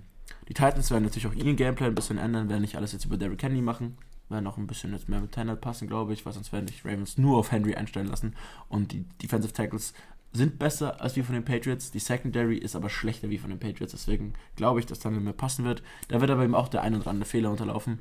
die 0.49 0.53
Titans 0.53 0.89
werden 0.89 1.03
natürlich 1.03 1.27
auch 1.27 1.33
ihren 1.33 1.55
Gameplay 1.55 1.87
ein 1.87 1.95
bisschen 1.95 2.17
ändern, 2.17 2.49
werden 2.49 2.61
nicht 2.61 2.75
alles 2.75 2.91
jetzt 2.91 3.05
über 3.05 3.17
Derrick 3.17 3.43
Henry 3.43 3.61
machen, 3.61 3.97
werden 4.29 4.47
auch 4.47 4.57
ein 4.57 4.67
bisschen 4.67 4.93
jetzt 4.93 5.09
mehr 5.09 5.21
mit 5.21 5.33
Tanner 5.33 5.55
passen, 5.55 5.87
glaube 5.87 6.13
ich, 6.13 6.25
weil 6.25 6.33
sonst 6.33 6.51
werden 6.51 6.65
die 6.65 6.87
Ravens 6.87 7.17
nur 7.17 7.37
auf 7.37 7.51
Henry 7.51 7.75
einstellen 7.75 8.07
lassen 8.07 8.35
und 8.67 8.91
die 8.91 9.05
Defensive 9.21 9.53
Tackles 9.53 9.93
sind 10.37 10.59
besser 10.59 11.01
als 11.01 11.15
wie 11.15 11.23
von 11.23 11.35
den 11.35 11.43
Patriots. 11.43 11.91
Die 11.91 11.99
Secondary 11.99 12.57
ist 12.57 12.75
aber 12.75 12.89
schlechter 12.89 13.29
wie 13.29 13.37
von 13.37 13.49
den 13.49 13.59
Patriots. 13.59 13.91
Deswegen 13.91 14.33
glaube 14.55 14.79
ich, 14.79 14.85
dass 14.85 14.99
dann 14.99 15.23
mehr 15.23 15.33
passen 15.33 15.65
wird. 15.65 15.83
Da 16.07 16.21
wird 16.21 16.31
aber 16.31 16.43
eben 16.43 16.55
auch 16.55 16.69
der 16.69 16.81
ein 16.81 16.95
oder 16.95 17.07
andere 17.07 17.29
Fehler 17.29 17.51
unterlaufen. 17.51 17.99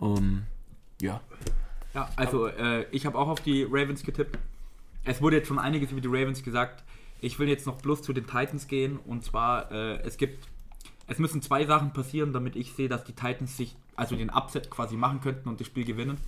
Um, 0.00 0.42
ja. 1.00 1.20
Ja, 1.94 2.10
also 2.16 2.48
äh, 2.48 2.86
ich 2.90 3.06
habe 3.06 3.18
auch 3.18 3.28
auf 3.28 3.40
die 3.40 3.62
Ravens 3.62 4.02
getippt. 4.02 4.38
Es 5.04 5.22
wurde 5.22 5.36
jetzt 5.36 5.48
schon 5.48 5.58
einiges 5.58 5.92
über 5.92 6.00
die 6.00 6.08
Ravens 6.08 6.42
gesagt. 6.42 6.82
Ich 7.20 7.38
will 7.38 7.48
jetzt 7.48 7.66
noch 7.66 7.80
bloß 7.80 8.02
zu 8.02 8.12
den 8.12 8.26
Titans 8.26 8.66
gehen. 8.66 8.98
Und 8.98 9.22
zwar, 9.22 9.70
äh, 9.70 10.00
es 10.02 10.16
gibt, 10.16 10.48
es 11.06 11.18
müssen 11.18 11.42
zwei 11.42 11.64
Sachen 11.66 11.92
passieren, 11.92 12.32
damit 12.32 12.56
ich 12.56 12.72
sehe, 12.72 12.88
dass 12.88 13.04
die 13.04 13.12
Titans 13.12 13.56
sich, 13.56 13.76
also 13.94 14.16
den 14.16 14.30
Upset 14.30 14.70
quasi 14.70 14.96
machen 14.96 15.20
könnten 15.20 15.48
und 15.48 15.60
das 15.60 15.66
Spiel 15.66 15.84
gewinnen. 15.84 16.18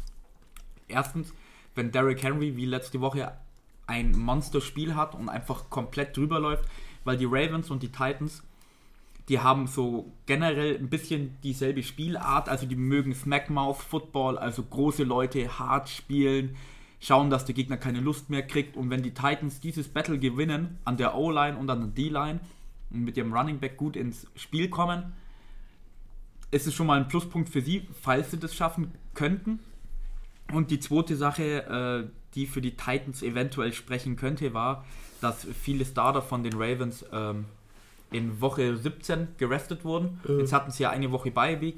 Erstens, 0.86 1.32
wenn 1.74 1.90
Derrick 1.90 2.22
Henry 2.22 2.56
wie 2.56 2.66
letzte 2.66 3.00
Woche 3.00 3.32
ein 3.86 4.12
Monsterspiel 4.12 4.94
hat 4.94 5.14
und 5.14 5.28
einfach 5.28 5.70
komplett 5.70 6.16
drüber 6.16 6.40
läuft, 6.40 6.64
weil 7.04 7.16
die 7.16 7.26
Ravens 7.26 7.70
und 7.70 7.82
die 7.82 7.92
Titans 7.92 8.42
die 9.28 9.40
haben 9.40 9.66
so 9.66 10.12
generell 10.26 10.76
ein 10.76 10.88
bisschen 10.88 11.36
dieselbe 11.42 11.82
Spielart, 11.82 12.48
also 12.48 12.66
die 12.66 12.76
mögen 12.76 13.14
Smackmouth 13.14 13.78
Football, 13.78 14.38
also 14.38 14.62
große 14.62 15.02
Leute 15.02 15.58
hart 15.58 15.88
spielen, 15.88 16.56
schauen, 17.00 17.28
dass 17.28 17.44
der 17.44 17.54
Gegner 17.54 17.76
keine 17.76 18.00
Lust 18.00 18.30
mehr 18.30 18.46
kriegt 18.46 18.76
und 18.76 18.90
wenn 18.90 19.02
die 19.02 19.12
Titans 19.12 19.60
dieses 19.60 19.88
Battle 19.88 20.18
gewinnen 20.18 20.78
an 20.84 20.96
der 20.96 21.16
O-Line 21.16 21.56
und 21.58 21.68
an 21.70 21.80
der 21.80 21.88
D-Line 21.88 22.40
und 22.90 23.00
mit 23.02 23.16
ihrem 23.16 23.32
Running 23.32 23.58
Back 23.58 23.76
gut 23.76 23.96
ins 23.96 24.28
Spiel 24.36 24.70
kommen, 24.70 25.12
ist 26.52 26.68
es 26.68 26.74
schon 26.74 26.86
mal 26.86 27.00
ein 27.00 27.08
Pluspunkt 27.08 27.48
für 27.48 27.60
sie, 27.60 27.88
falls 28.00 28.30
sie 28.30 28.38
das 28.38 28.54
schaffen 28.54 28.92
könnten. 29.14 29.58
Und 30.52 30.70
die 30.70 30.78
zweite 30.78 31.16
Sache, 31.16 31.42
äh, 31.42 32.08
die 32.36 32.46
für 32.46 32.60
die 32.60 32.76
Titans 32.76 33.22
eventuell 33.22 33.72
sprechen 33.72 34.16
könnte, 34.16 34.54
war, 34.54 34.84
dass 35.20 35.46
viele 35.60 35.84
Starter 35.84 36.22
von 36.22 36.44
den 36.44 36.52
Ravens 36.54 37.04
ähm, 37.12 37.46
in 38.12 38.40
Woche 38.40 38.76
17 38.76 39.28
gerestet 39.38 39.84
wurden. 39.84 40.20
Mhm. 40.28 40.40
Jetzt 40.40 40.52
hatten 40.52 40.70
sie 40.70 40.84
ja 40.84 40.90
eine 40.90 41.10
Woche 41.10 41.30
Bye 41.30 41.74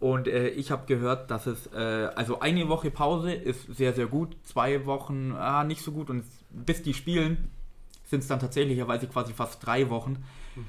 und 0.00 0.28
äh, 0.28 0.48
ich 0.48 0.70
habe 0.70 0.86
gehört, 0.86 1.30
dass 1.30 1.46
es, 1.46 1.66
äh, 1.72 1.78
also 2.14 2.40
eine 2.40 2.68
Woche 2.68 2.90
Pause 2.90 3.32
ist 3.32 3.74
sehr, 3.74 3.94
sehr 3.94 4.06
gut, 4.06 4.36
zwei 4.44 4.84
Wochen 4.86 5.32
ah, 5.32 5.64
nicht 5.64 5.82
so 5.82 5.92
gut 5.92 6.10
und 6.10 6.24
bis 6.50 6.82
die 6.82 6.94
spielen, 6.94 7.50
sind 8.04 8.20
es 8.20 8.28
dann 8.28 8.38
tatsächlicherweise 8.38 9.06
quasi 9.06 9.32
fast 9.32 9.64
drei 9.64 9.88
Wochen. 9.88 10.18
Mhm. 10.54 10.66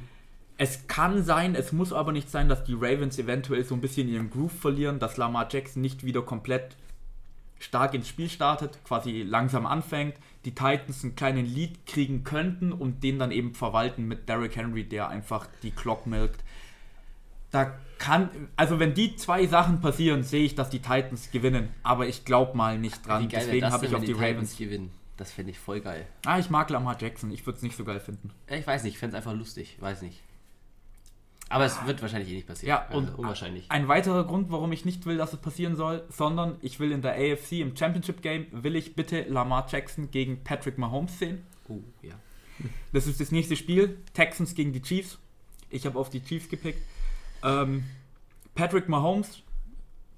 Es 0.57 0.87
kann 0.87 1.21
sein, 1.23 1.53
es 1.53 1.73
muss 1.73 1.91
aber 1.91 2.13
nicht 2.13 2.31
sein, 2.31 2.47
dass 2.47 2.63
die 2.63 2.75
Ravens 2.75 3.19
eventuell 3.19 3.65
so 3.65 3.75
ein 3.75 3.81
bisschen 3.81 4.07
ihren 4.07 4.29
Groove 4.29 4.53
verlieren, 4.53 4.99
dass 4.99 5.17
Lamar 5.17 5.49
Jackson 5.51 5.81
nicht 5.81 6.05
wieder 6.05 6.21
komplett 6.21 6.77
stark 7.59 7.93
ins 7.93 8.07
Spiel 8.07 8.29
startet, 8.29 8.79
quasi 8.83 9.23
langsam 9.23 9.65
anfängt, 9.65 10.15
die 10.45 10.51
Titans 10.51 11.03
einen 11.03 11.15
kleinen 11.15 11.45
Lead 11.45 11.85
kriegen 11.85 12.23
könnten 12.23 12.71
und 12.71 13.03
den 13.03 13.19
dann 13.19 13.31
eben 13.31 13.53
verwalten 13.55 14.07
mit 14.07 14.29
Derrick 14.29 14.55
Henry, 14.55 14.83
der 14.83 15.09
einfach 15.09 15.47
die 15.63 15.71
Clock 15.71 16.05
milkt. 16.05 16.43
Da 17.51 17.77
kann, 17.97 18.29
also 18.55 18.79
wenn 18.79 18.93
die 18.93 19.15
zwei 19.15 19.47
Sachen 19.47 19.79
passieren, 19.79 20.23
sehe 20.23 20.43
ich, 20.43 20.55
dass 20.55 20.69
die 20.69 20.79
Titans 20.79 21.31
gewinnen, 21.31 21.69
aber 21.83 22.07
ich 22.07 22.25
glaube 22.25 22.55
mal 22.57 22.77
nicht 22.77 23.07
dran. 23.07 23.29
Deswegen 23.29 23.71
habe 23.71 23.85
ich 23.85 23.95
auf 23.95 24.01
die, 24.01 24.07
die 24.07 24.13
Ravens 24.13 24.57
gewinnen. 24.57 24.91
Das 25.17 25.31
finde 25.31 25.51
ich 25.51 25.59
voll 25.59 25.79
geil. 25.79 26.05
Ah, 26.25 26.39
ich 26.39 26.49
mag 26.49 26.69
Lamar 26.69 26.97
Jackson. 26.99 27.31
Ich 27.31 27.45
würde 27.45 27.57
es 27.57 27.63
nicht 27.63 27.77
so 27.77 27.85
geil 27.85 28.01
finden. 28.01 28.31
Ich 28.49 28.67
weiß 28.67 28.83
nicht, 28.83 28.95
ich 28.95 28.99
fände 28.99 29.15
es 29.15 29.23
einfach 29.23 29.37
lustig. 29.37 29.77
Weiß 29.79 30.01
nicht. 30.01 30.21
Aber 31.49 31.65
es 31.65 31.85
wird 31.85 32.01
wahrscheinlich 32.01 32.31
eh 32.31 32.35
nicht 32.35 32.47
passieren. 32.47 32.69
Ja, 32.69 32.95
und 32.95 33.07
also 33.07 33.17
unwahrscheinlich. 33.19 33.69
Ein 33.69 33.87
weiterer 33.87 34.23
Grund, 34.25 34.51
warum 34.51 34.71
ich 34.71 34.83
nicht 34.83 35.05
will, 35.05 35.17
dass 35.17 35.33
es 35.33 35.39
passieren 35.39 35.75
soll, 35.75 36.03
sondern 36.09 36.57
ich 36.61 36.79
will 36.79 36.91
in 36.91 37.01
der 37.01 37.13
AFC 37.13 37.53
im 37.53 37.75
Championship 37.75 38.21
Game, 38.21 38.47
will 38.51 38.75
ich 38.75 38.95
bitte 38.95 39.21
Lamar 39.23 39.67
Jackson 39.69 40.09
gegen 40.09 40.43
Patrick 40.43 40.77
Mahomes 40.77 41.19
sehen. 41.19 41.43
Oh, 41.69 41.79
ja. 42.01 42.13
Das 42.93 43.05
ist 43.05 43.19
das 43.19 43.31
nächste 43.31 43.55
Spiel. 43.55 43.97
Texans 44.13 44.55
gegen 44.55 44.73
die 44.73 44.81
Chiefs. 44.81 45.19
Ich 45.69 45.85
habe 45.85 45.99
auf 45.99 46.09
die 46.09 46.23
Chiefs 46.23 46.49
gepickt. 46.49 46.81
Ähm, 47.43 47.83
Patrick 48.55 48.87
Mahomes 48.89 49.43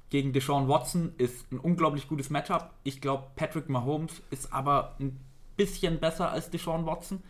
gegen 0.09 0.31
Deshaun 0.31 0.67
Watson 0.67 1.13
ist 1.17 1.51
ein 1.51 1.59
unglaublich 1.59 2.07
gutes 2.07 2.29
Matchup. 2.29 2.73
Ich 2.83 3.01
glaube, 3.01 3.27
Patrick 3.35 3.67
Mahomes 3.67 4.21
ist 4.29 4.53
aber 4.53 4.95
ein 4.99 5.19
bisschen 5.57 5.99
besser 5.99 6.31
als 6.31 6.49
Deshaun 6.49 6.85
Watson. 6.85 7.21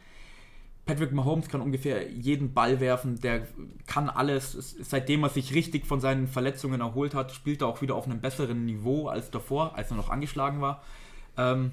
Patrick 0.88 1.12
Mahomes 1.12 1.50
kann 1.50 1.62
ungefähr 1.62 2.10
jeden 2.10 2.54
Ball 2.54 2.80
werfen, 2.80 3.20
der 3.20 3.46
kann 3.86 4.10
alles. 4.10 4.76
Seitdem 4.82 5.24
er 5.24 5.30
sich 5.30 5.54
richtig 5.54 5.86
von 5.86 6.00
seinen 6.00 6.28
Verletzungen 6.28 6.80
erholt 6.80 7.14
hat, 7.14 7.34
spielt 7.34 7.62
er 7.62 7.68
auch 7.68 7.82
wieder 7.82 7.96
auf 7.96 8.06
einem 8.06 8.22
besseren 8.22 8.66
Niveau 8.66 9.08
als 9.08 9.30
davor, 9.30 9.76
als 9.76 9.92
er 9.92 9.98
noch 9.98 10.10
angeschlagen 10.10 10.62
war. 10.62 10.82
Ähm, 11.38 11.72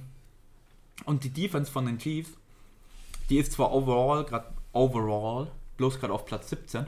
und 1.05 1.23
die 1.23 1.31
Defense 1.31 1.71
von 1.71 1.87
den 1.87 1.99
Chiefs, 1.99 2.33
die 3.31 3.39
ist 3.39 3.53
zwar 3.53 3.73
overall, 3.73 4.25
gerade 4.25 4.49
overall, 4.73 5.51
bloß 5.77 6.01
gerade 6.01 6.13
auf 6.13 6.27
Platz 6.27 6.51
17. 6.51 6.87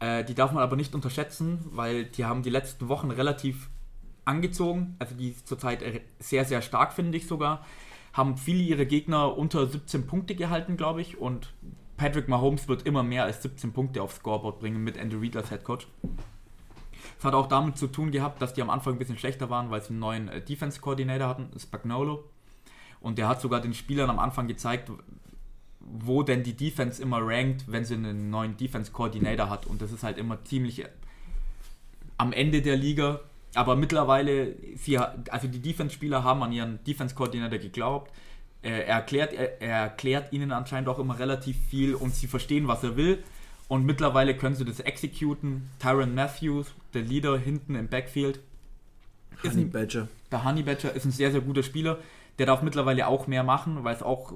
Äh, 0.00 0.22
die 0.24 0.34
darf 0.34 0.52
man 0.52 0.62
aber 0.62 0.76
nicht 0.76 0.94
unterschätzen, 0.94 1.64
weil 1.70 2.04
die 2.04 2.26
haben 2.26 2.42
die 2.42 2.50
letzten 2.50 2.88
Wochen 2.88 3.10
relativ 3.10 3.70
angezogen. 4.26 4.96
Also 4.98 5.14
die 5.14 5.30
ist 5.30 5.48
zurzeit 5.48 5.82
sehr, 6.18 6.44
sehr 6.44 6.60
stark, 6.60 6.92
finde 6.92 7.16
ich 7.16 7.26
sogar 7.26 7.64
haben 8.16 8.38
viele 8.38 8.62
ihre 8.62 8.86
Gegner 8.86 9.36
unter 9.36 9.66
17 9.66 10.06
Punkte 10.06 10.34
gehalten, 10.34 10.78
glaube 10.78 11.02
ich. 11.02 11.18
Und 11.18 11.52
Patrick 11.98 12.28
Mahomes 12.28 12.66
wird 12.66 12.86
immer 12.86 13.02
mehr 13.02 13.24
als 13.24 13.42
17 13.42 13.72
Punkte 13.72 14.02
aufs 14.02 14.16
Scoreboard 14.16 14.58
bringen 14.58 14.82
mit 14.82 14.96
Andy 14.96 15.16
Reid 15.16 15.36
als 15.36 15.50
Head 15.50 15.64
Coach. 15.64 15.86
Das 17.16 17.24
hat 17.24 17.34
auch 17.34 17.46
damit 17.46 17.76
zu 17.76 17.86
tun 17.88 18.10
gehabt, 18.10 18.40
dass 18.40 18.54
die 18.54 18.62
am 18.62 18.70
Anfang 18.70 18.94
ein 18.94 18.98
bisschen 18.98 19.18
schlechter 19.18 19.50
waren, 19.50 19.70
weil 19.70 19.82
sie 19.82 19.90
einen 19.90 19.98
neuen 19.98 20.28
äh, 20.28 20.40
Defense 20.40 20.80
Coordinator 20.80 21.28
hatten, 21.28 21.50
Spagnolo. 21.58 22.24
Und 23.00 23.18
der 23.18 23.28
hat 23.28 23.40
sogar 23.42 23.60
den 23.60 23.74
Spielern 23.74 24.08
am 24.08 24.18
Anfang 24.18 24.48
gezeigt, 24.48 24.90
wo 25.80 26.22
denn 26.22 26.42
die 26.42 26.54
Defense 26.54 27.00
immer 27.00 27.20
rankt, 27.20 27.70
wenn 27.70 27.84
sie 27.84 27.94
einen 27.94 28.30
neuen 28.30 28.56
Defense 28.56 28.92
Coordinator 28.92 29.50
hat. 29.50 29.66
Und 29.66 29.82
das 29.82 29.92
ist 29.92 30.02
halt 30.02 30.16
immer 30.16 30.42
ziemlich 30.44 30.84
äh, 30.84 30.88
am 32.16 32.32
Ende 32.32 32.62
der 32.62 32.76
Liga 32.76 33.20
aber 33.56 33.76
mittlerweile, 33.76 34.54
sie, 34.76 34.98
also 34.98 35.48
die 35.48 35.60
Defense-Spieler 35.60 36.22
haben 36.22 36.42
an 36.42 36.52
ihren 36.52 36.82
Defense-Koordinator 36.84 37.58
geglaubt. 37.58 38.12
Er 38.62 38.86
erklärt, 38.86 39.32
er, 39.32 39.60
er 39.60 39.76
erklärt 39.82 40.32
ihnen 40.32 40.52
anscheinend 40.52 40.88
auch 40.88 40.98
immer 40.98 41.18
relativ 41.18 41.56
viel 41.68 41.94
und 41.94 42.14
sie 42.14 42.26
verstehen, 42.26 42.68
was 42.68 42.82
er 42.82 42.96
will. 42.96 43.22
Und 43.68 43.84
mittlerweile 43.84 44.36
können 44.36 44.54
sie 44.54 44.64
das 44.64 44.80
exekuten. 44.80 45.70
Tyron 45.78 46.14
Matthews, 46.14 46.74
der 46.94 47.02
Leader 47.02 47.38
hinten 47.38 47.74
im 47.74 47.88
Backfield. 47.88 48.40
Honey 49.42 49.62
ein, 49.62 49.70
Badger. 49.70 50.08
Der 50.30 50.44
Honey 50.44 50.62
Badger 50.62 50.92
ist 50.92 51.04
ein 51.04 51.12
sehr, 51.12 51.32
sehr 51.32 51.40
guter 51.40 51.62
Spieler. 51.62 51.98
Der 52.38 52.46
darf 52.46 52.62
mittlerweile 52.62 53.06
auch 53.06 53.26
mehr 53.26 53.42
machen, 53.42 53.84
weil 53.84 53.94
es 53.94 54.02
auch 54.02 54.34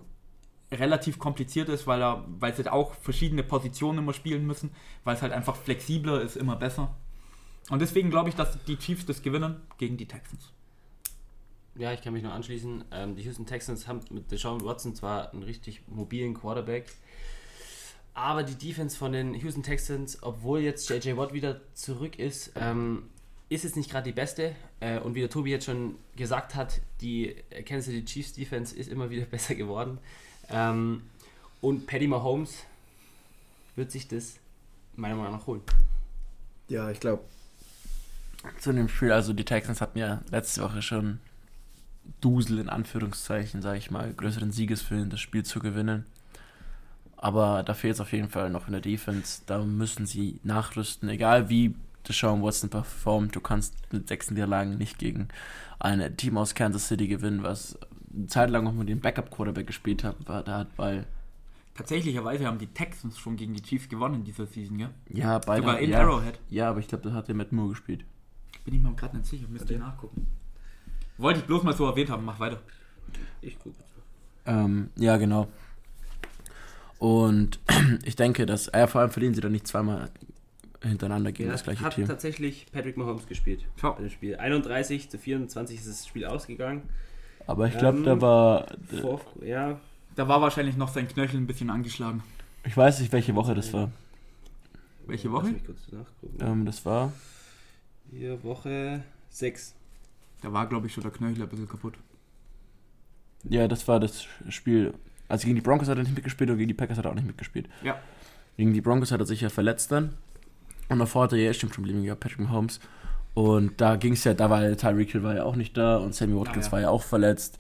relativ 0.73 1.19
kompliziert 1.19 1.69
ist, 1.69 1.87
weil, 1.87 2.03
er, 2.03 2.25
weil 2.27 2.55
sie 2.55 2.69
auch 2.71 2.95
verschiedene 2.95 3.43
Positionen 3.43 3.99
immer 3.99 4.12
spielen 4.12 4.47
müssen, 4.47 4.71
weil 5.05 5.17
es 5.17 5.23
halt 5.23 5.33
einfach 5.33 5.57
flexibler 5.57 6.21
ist, 6.21 6.37
immer 6.37 6.57
besser. 6.57 6.95
Und 7.71 7.81
deswegen 7.81 8.11
glaube 8.11 8.29
ich, 8.29 8.35
dass 8.35 8.62
die 8.65 8.77
Chiefs 8.77 9.07
das 9.07 9.23
gewinnen 9.23 9.57
gegen 9.79 9.97
die 9.97 10.07
Texans. 10.07 10.53
Ja, 11.77 11.93
ich 11.93 12.03
kann 12.03 12.12
mich 12.12 12.23
nur 12.23 12.33
anschließen. 12.33 12.85
Ähm, 12.91 13.17
die 13.17 13.23
Houston 13.23 13.47
Texans 13.47 13.87
haben 13.87 14.00
mit 14.11 14.31
Deshaun 14.31 14.62
Watson 14.65 14.95
zwar 14.95 15.33
einen 15.33 15.45
richtig 15.45 15.81
mobilen 15.87 16.35
Quarterback, 16.35 16.87
aber 18.12 18.43
die 18.43 18.57
Defense 18.57 18.97
von 18.97 19.12
den 19.12 19.35
Houston 19.35 19.62
Texans, 19.62 20.23
obwohl 20.23 20.61
jetzt 20.61 20.91
JJ 20.91 21.17
Watt 21.17 21.33
wieder 21.33 21.61
zurück 21.75 22.19
ist, 22.19 22.53
ähm, 22.57 23.05
ist 23.49 23.65
es 23.65 23.77
nicht 23.77 23.91
gerade 23.91 24.11
die 24.11 24.15
beste. 24.15 24.55
Äh, 24.81 24.99
und 24.99 25.15
wie 25.15 25.21
der 25.21 25.31
Tobi 25.31 25.50
jetzt 25.50 25.65
schon 25.65 25.95
gesagt 26.17 26.57
hat, 26.57 26.81
die 27.00 27.37
Kansas 27.65 27.87
City 27.87 28.05
Chiefs 28.05 28.33
Defense 28.33 28.75
ist 28.77 28.91
immer 28.91 29.11
wieder 29.11 29.25
besser 29.31 29.55
geworden. 29.55 29.99
Ähm, 30.49 31.03
und 31.61 31.87
Paddy 31.87 32.09
Mahomes 32.09 32.65
wird 33.77 33.93
sich 33.93 34.09
das 34.09 34.39
meiner 34.97 35.15
Meinung 35.15 35.33
nach 35.33 35.47
holen. 35.47 35.62
Ja, 36.69 36.91
ich 36.91 37.00
glaube, 37.00 37.23
zu 38.59 38.73
dem 38.73 38.89
Spiel, 38.89 39.13
also 39.13 39.33
die 39.33 39.45
Texans 39.45 39.81
hatten 39.81 39.99
ja 39.99 40.23
letzte 40.31 40.63
Woche 40.63 40.83
schon 40.83 41.21
Dusel 42.21 42.59
in 42.59 42.69
Anführungszeichen, 42.69 43.63
sage 43.63 43.79
ich 43.79 43.91
mal, 43.91 44.13
größeren 44.13 44.53
Siegeswillen, 44.53 45.11
das 45.11 45.21
Spiel 45.21 45.45
zu 45.45 45.61
gewinnen. 45.61 46.07
Aber 47.17 47.63
da 47.63 47.75
fehlt 47.75 47.95
es 47.95 48.01
auf 48.01 48.13
jeden 48.13 48.31
Fall 48.31 48.51
noch 48.51 48.67
in 48.67 48.73
der 48.73 48.81
Defense. 48.81 49.43
Da 49.47 49.63
müssen 49.63 50.07
sie 50.07 50.41
nachrüsten. 50.43 51.09
Egal 51.11 51.51
wie 51.51 51.75
Deshaun 52.09 52.43
Watson 52.43 52.71
performt, 52.71 53.37
du 53.37 53.41
kannst 53.41 53.75
mit 53.93 54.09
sechs 54.09 54.31
Niederlagen 54.31 54.79
nicht 54.79 54.99
gegen 54.99 55.29
ein 55.79 56.17
Team 56.17 56.39
aus 56.39 56.55
Kansas 56.55 56.89
City 56.89 57.09
gewinnen, 57.09 57.43
was 57.43 57.79
eine 58.15 58.27
Zeit 58.27 58.51
lang 58.51 58.67
auch 58.67 58.73
mit 58.73 58.89
dem 58.89 59.01
Backup-Quarterback 59.01 59.67
gespielt 59.67 60.03
hat, 60.03 60.17
war, 60.27 60.43
da 60.43 60.59
hat, 60.59 60.69
weil 60.77 61.07
Tatsächlicherweise 61.75 62.47
haben 62.47 62.59
die 62.59 62.67
Texans 62.67 63.19
schon 63.19 63.37
gegen 63.37 63.55
die 63.55 63.63
Chiefs 63.63 63.89
gewonnen 63.89 64.17
in 64.17 64.25
dieser 64.25 64.47
Season, 64.47 64.79
ja? 64.79 64.91
Ja, 65.09 65.39
beide. 65.39 65.63
Sogar 65.63 65.79
in 65.79 65.91
ja, 65.91 66.01
Arrowhead. 66.01 66.39
Ja, 66.51 66.69
aber 66.71 66.81
ich 66.81 66.89
glaube, 66.89 67.09
da 67.09 67.15
hat 67.15 67.29
der 67.29 67.35
Matt 67.35 67.53
Moore 67.53 67.71
gespielt. 67.71 68.05
Bin 68.71 68.79
ich 68.79 68.89
mir 68.89 68.95
gerade 68.95 69.17
nicht 69.17 69.29
sicher, 69.29 69.47
müsst 69.49 69.69
ihr 69.69 69.79
nachgucken. 69.79 70.27
Wollte 71.19 71.41
ich 71.41 71.47
bloß 71.47 71.65
mal 71.65 71.75
so 71.75 71.87
erwähnt 71.87 72.09
haben, 72.09 72.25
mach 72.25 72.39
weiter. 72.39 72.61
Ich 73.43 73.59
gucke. 73.59 73.75
Ähm, 74.47 74.91
ja, 74.95 75.17
genau. 75.17 75.49
Und 77.00 77.59
ich 78.05 78.15
denke, 78.15 78.47
dass, 78.47 78.69
äh, 78.69 78.87
vor 78.87 79.00
allem 79.00 79.11
verlieren 79.11 79.35
sie 79.35 79.41
dann 79.41 79.50
nicht 79.50 79.67
zweimal 79.67 80.11
hintereinander 80.83 81.33
gegen 81.33 81.49
ja, 81.49 81.53
das 81.53 81.65
gleiche 81.65 81.85
hat 81.85 81.95
Team. 81.95 82.05
Hat 82.05 82.11
tatsächlich 82.11 82.67
Patrick 82.71 82.97
Mahomes 82.97 83.27
gespielt. 83.27 83.65
Bei 83.83 83.95
dem 83.95 84.09
Spiel. 84.09 84.37
31 84.37 85.11
zu 85.11 85.19
24 85.19 85.79
ist 85.81 85.89
das 85.89 86.07
Spiel 86.07 86.27
ausgegangen. 86.27 86.83
Aber 87.49 87.67
ich 87.67 87.77
glaube, 87.77 87.99
ähm, 87.99 88.05
da 88.05 88.21
war. 88.21 88.67
Vor, 89.00 89.21
ja. 89.43 89.81
Da 90.15 90.29
war 90.29 90.41
wahrscheinlich 90.41 90.77
noch 90.77 90.89
sein 90.89 91.09
Knöchel 91.09 91.41
ein 91.41 91.47
bisschen 91.49 91.71
angeschlagen. 91.71 92.23
Ich 92.65 92.77
weiß 92.77 93.00
nicht, 93.00 93.12
welche 93.12 93.35
Woche 93.35 93.55
das 93.55 93.73
war. 93.73 93.91
Welche 95.07 95.33
Woche? 95.33 95.55
Ähm, 96.39 96.65
das 96.65 96.85
war. 96.85 97.12
Hier 98.11 98.43
Woche 98.43 99.02
6. 99.31 99.75
Da 100.43 100.52
war, 100.52 100.67
glaube 100.69 100.87
ich, 100.87 100.93
schon 100.93 101.02
der 101.02 101.12
Knöchel 101.12 101.43
ein 101.43 101.49
bisschen 101.49 101.69
kaputt. 101.69 101.95
Ja, 103.45 103.69
das 103.69 103.87
war 103.88 104.00
das 104.00 104.26
Spiel. 104.49 104.95
Also 105.29 105.45
gegen 105.45 105.55
die 105.55 105.62
Broncos 105.62 105.88
hat 105.88 105.97
er 105.97 106.02
nicht 106.02 106.14
mitgespielt 106.14 106.50
und 106.50 106.59
gegen 106.59 106.69
die 106.69 106.75
Packers 106.75 106.99
hat 106.99 107.05
er 107.05 107.12
auch 107.12 107.14
nicht 107.14 107.26
mitgespielt. 107.26 107.69
Ja. 107.83 107.99
Gegen 108.57 108.73
die 108.73 108.81
Broncos 108.81 109.12
hat 109.12 109.21
er 109.21 109.26
sich 109.26 109.40
ja 109.40 109.49
verletzt 109.49 109.93
dann. 109.93 110.14
Und 110.88 110.99
davor 110.99 111.25
hatte 111.25 111.37
er 111.37 111.45
ja 111.45 111.50
echt 111.50 111.61
schon 111.61 111.71
Probleme 111.71 112.02
gehabt, 112.02 112.21
Patrick 112.21 112.40
Mahomes. 112.40 112.81
Und 113.35 113.81
da 113.81 113.95
ging 113.95 114.14
es 114.14 114.25
ja, 114.25 114.35
da 114.35 114.50
war 114.50 114.69
ja 114.69 114.75
Tyreek 114.75 115.12
Hill 115.12 115.23
war 115.23 115.37
ja 115.37 115.45
auch 115.45 115.55
nicht 115.55 115.76
da 115.76 115.99
und 115.99 116.14
Sammy 116.14 116.35
Watkins 116.35 116.67
ah, 116.67 116.69
ja. 116.69 116.73
war 116.73 116.81
ja 116.81 116.90
auch 116.90 117.02
verletzt. 117.02 117.59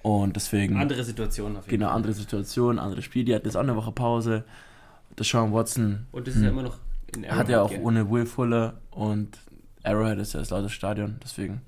Und 0.00 0.36
deswegen. 0.36 0.78
Andere 0.78 1.04
Situation 1.04 1.56
auf 1.56 1.66
jeden 1.66 1.80
Genau, 1.80 1.92
andere 1.92 2.14
Situation, 2.14 2.78
andere 2.78 3.02
Spiel. 3.02 3.24
Die 3.24 3.34
hatten 3.34 3.44
jetzt 3.44 3.56
auch 3.56 3.60
eine 3.60 3.76
Woche 3.76 3.92
Pause. 3.92 4.44
Das 5.16 5.28
Sean 5.28 5.52
Watson. 5.52 6.06
Und 6.12 6.26
das 6.26 6.34
ist 6.34 6.42
ja 6.42 6.48
hm, 6.48 6.58
immer 6.58 6.68
noch 6.68 6.78
in 7.14 7.30
Hat 7.30 7.50
ja 7.50 7.60
auch 7.60 7.72
ohne 7.82 8.10
Will 8.10 8.24
Fuller 8.24 8.80
und 8.90 9.38
Arrowhead 9.84 10.18
ist 10.18 10.34
ja 10.34 10.40
das 10.40 10.50
laute 10.50 10.68
Stadion, 10.68 11.16
deswegen 11.22 11.62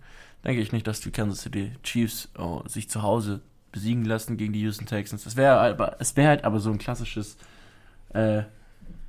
denke 0.44 0.60
ich 0.60 0.72
nicht, 0.72 0.86
dass 0.86 1.00
die 1.00 1.10
Kansas 1.10 1.40
City 1.40 1.72
Chiefs 1.82 2.28
oh, 2.38 2.62
sich 2.66 2.88
zu 2.88 3.02
Hause 3.02 3.40
besiegen 3.72 4.04
lassen 4.04 4.36
gegen 4.36 4.52
die 4.52 4.60
Houston 4.60 4.86
Texans. 4.86 5.26
Es 5.26 5.36
wäre 5.36 5.58
aber, 5.58 5.96
es 5.98 6.16
wäre 6.16 6.28
halt 6.28 6.44
aber 6.44 6.60
so 6.60 6.70
ein 6.70 6.78
klassisches 6.78 7.36
äh, 8.14 8.38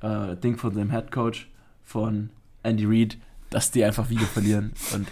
äh, 0.00 0.36
Ding 0.42 0.56
von 0.56 0.74
dem 0.74 0.90
Head 0.90 1.12
Coach 1.12 1.48
von 1.84 2.30
Andy 2.62 2.84
Reid, 2.84 3.18
dass 3.50 3.70
die 3.70 3.84
einfach 3.84 4.10
wieder 4.10 4.26
verlieren. 4.26 4.72
Und 4.92 5.06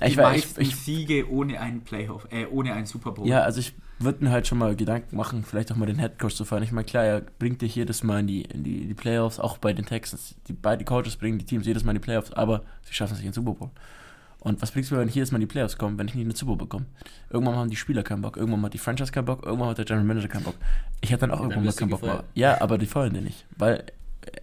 ich, 0.00 0.14
die 0.14 0.16
meisten 0.16 0.60
ich, 0.60 0.68
ich, 0.68 0.76
Siege 0.76 1.30
ohne 1.30 1.60
einen 1.60 1.82
Playoff, 1.82 2.26
äh, 2.30 2.46
ohne 2.46 2.72
einen 2.72 2.86
Super 2.86 3.12
Bowl. 3.12 3.26
Ja, 3.26 3.42
also 3.42 3.60
ich 3.60 3.74
würde 3.98 4.24
mir 4.24 4.30
halt 4.30 4.46
schon 4.46 4.58
mal 4.58 4.76
Gedanken 4.76 5.16
machen, 5.16 5.44
vielleicht 5.44 5.72
auch 5.72 5.76
mal 5.76 5.86
den 5.86 5.98
Head 5.98 6.18
Coach 6.18 6.34
zu 6.34 6.44
fahren. 6.44 6.62
Ich 6.62 6.72
meine, 6.72 6.84
klar, 6.84 7.04
er 7.04 7.20
bringt 7.20 7.62
dich 7.62 7.74
jedes 7.74 8.02
Mal 8.02 8.20
in 8.20 8.26
die, 8.26 8.42
in 8.42 8.62
die, 8.62 8.86
die 8.86 8.94
Playoffs, 8.94 9.38
auch 9.38 9.58
bei 9.58 9.72
den 9.72 9.86
Texans. 9.86 10.34
Die 10.48 10.52
beiden 10.52 10.84
Coaches 10.84 11.16
bringen 11.16 11.38
die 11.38 11.44
Teams 11.44 11.66
jedes 11.66 11.84
Mal 11.84 11.92
in 11.92 11.96
die 11.96 12.04
Playoffs, 12.04 12.32
aber 12.32 12.62
sie 12.82 12.94
schaffen 12.94 13.12
es 13.12 13.18
nicht 13.18 13.26
in 13.26 13.32
den 13.32 13.34
Super 13.34 13.58
Bowl. 13.58 13.70
Und 14.40 14.62
was 14.62 14.70
bringt 14.70 14.84
es 14.84 14.92
mir, 14.92 14.98
wenn 14.98 15.08
ich 15.08 15.14
jedes 15.14 15.32
Mal 15.32 15.38
in 15.38 15.40
die 15.40 15.46
Playoffs 15.46 15.76
komme, 15.76 15.98
wenn 15.98 16.06
ich 16.08 16.14
nicht 16.14 16.22
in 16.22 16.28
den 16.28 16.36
Super 16.36 16.56
Bowl 16.56 16.68
komme? 16.68 16.86
Irgendwann 17.30 17.56
haben 17.56 17.70
die 17.70 17.76
Spieler 17.76 18.02
keinen 18.02 18.22
Bock, 18.22 18.36
irgendwann 18.36 18.62
hat 18.62 18.74
die 18.74 18.78
Franchise 18.78 19.10
keinen 19.10 19.24
Bock, 19.24 19.44
irgendwann 19.44 19.70
hat 19.70 19.78
der 19.78 19.84
General 19.84 20.06
Manager 20.06 20.28
keinen 20.28 20.44
Bock. 20.44 20.54
Ich 21.00 21.10
hätte 21.10 21.22
dann 21.22 21.30
auch 21.32 21.40
dann 21.40 21.50
irgendwann 21.50 21.64
mal 21.64 21.72
keinen 21.72 21.90
Bock 21.90 22.02
mehr. 22.02 22.24
Ja, 22.34 22.60
aber 22.60 22.78
die 22.78 22.86
feuern 22.86 23.12
den 23.12 23.24
nicht, 23.24 23.44
weil 23.56 23.84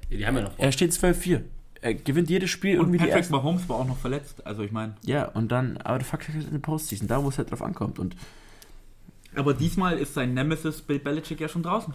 die 0.09 0.25
haben 0.25 0.35
ja 0.35 0.43
noch 0.43 0.57
er 0.57 0.71
steht 0.71 0.91
12-4. 0.91 1.41
Er 1.83 1.93
gewinnt 1.93 2.29
jedes 2.29 2.49
Spiel 2.49 2.79
und 2.79 2.85
irgendwie 2.85 2.99
Patrick 2.99 3.13
die 3.13 3.17
ersten. 3.19 3.33
Mahomes 3.33 3.67
war 3.67 3.75
auch 3.75 3.87
noch 3.87 3.97
verletzt, 3.97 4.45
also 4.47 4.63
ich 4.63 4.71
meine. 4.71 4.95
Ja, 5.03 5.25
und 5.25 5.51
dann, 5.51 5.77
aber 5.77 5.97
der 5.97 6.05
Fakt 6.05 6.29
ist 6.29 6.45
in 6.45 6.51
der 6.51 6.59
Postseason, 6.59 7.07
da 7.07 7.21
wo 7.21 7.29
es 7.29 7.37
halt 7.37 7.51
drauf 7.51 7.61
ankommt 7.61 7.99
und 7.99 8.15
aber 9.35 9.53
diesmal 9.53 9.97
ist 9.97 10.13
sein 10.13 10.33
Nemesis 10.33 10.81
Bill 10.81 10.99
Belichick 10.99 11.39
ja 11.39 11.47
schon 11.47 11.63
draußen. 11.63 11.93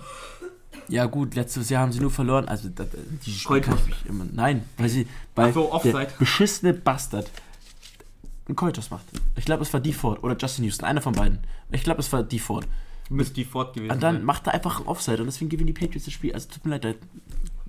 Ja 0.88 1.06
gut, 1.06 1.34
letztes 1.34 1.70
Jahr 1.70 1.82
haben 1.82 1.92
sie 1.92 2.00
nur 2.00 2.10
verloren. 2.10 2.48
Also 2.48 2.68
das, 2.68 2.88
die 3.24 3.38
Coitus. 3.44 3.78
Immer, 4.06 4.26
nein, 4.32 4.64
weil 4.76 4.88
sie 4.88 5.06
bei 5.34 5.52
so, 5.52 5.80
der 5.84 6.08
beschissene 6.18 6.74
Bastard 6.74 7.30
einen 8.46 8.56
Coitus 8.56 8.90
macht. 8.90 9.04
Ich 9.36 9.44
glaube, 9.44 9.62
es 9.62 9.72
war 9.72 9.80
Default 9.80 10.22
oder 10.22 10.36
Justin 10.38 10.64
Houston, 10.64 10.84
einer 10.84 11.00
von 11.00 11.12
beiden. 11.12 11.38
Ich 11.70 11.84
glaube, 11.84 12.00
es 12.00 12.12
war 12.12 12.22
Default. 12.22 12.66
Müsste 13.10 13.34
Default 13.34 13.74
gewesen 13.74 13.92
Und 13.92 14.02
dann 14.02 14.16
sein. 14.16 14.24
macht 14.24 14.46
er 14.46 14.54
einfach 14.54 14.78
einen 14.78 14.86
Offside 14.88 15.18
und 15.20 15.26
deswegen 15.26 15.48
gewinnen 15.48 15.68
die 15.68 15.72
Patriots 15.72 16.04
das 16.04 16.14
Spiel. 16.14 16.34
Also 16.34 16.48
tut 16.50 16.64
mir 16.64 16.78
leid, 16.78 16.96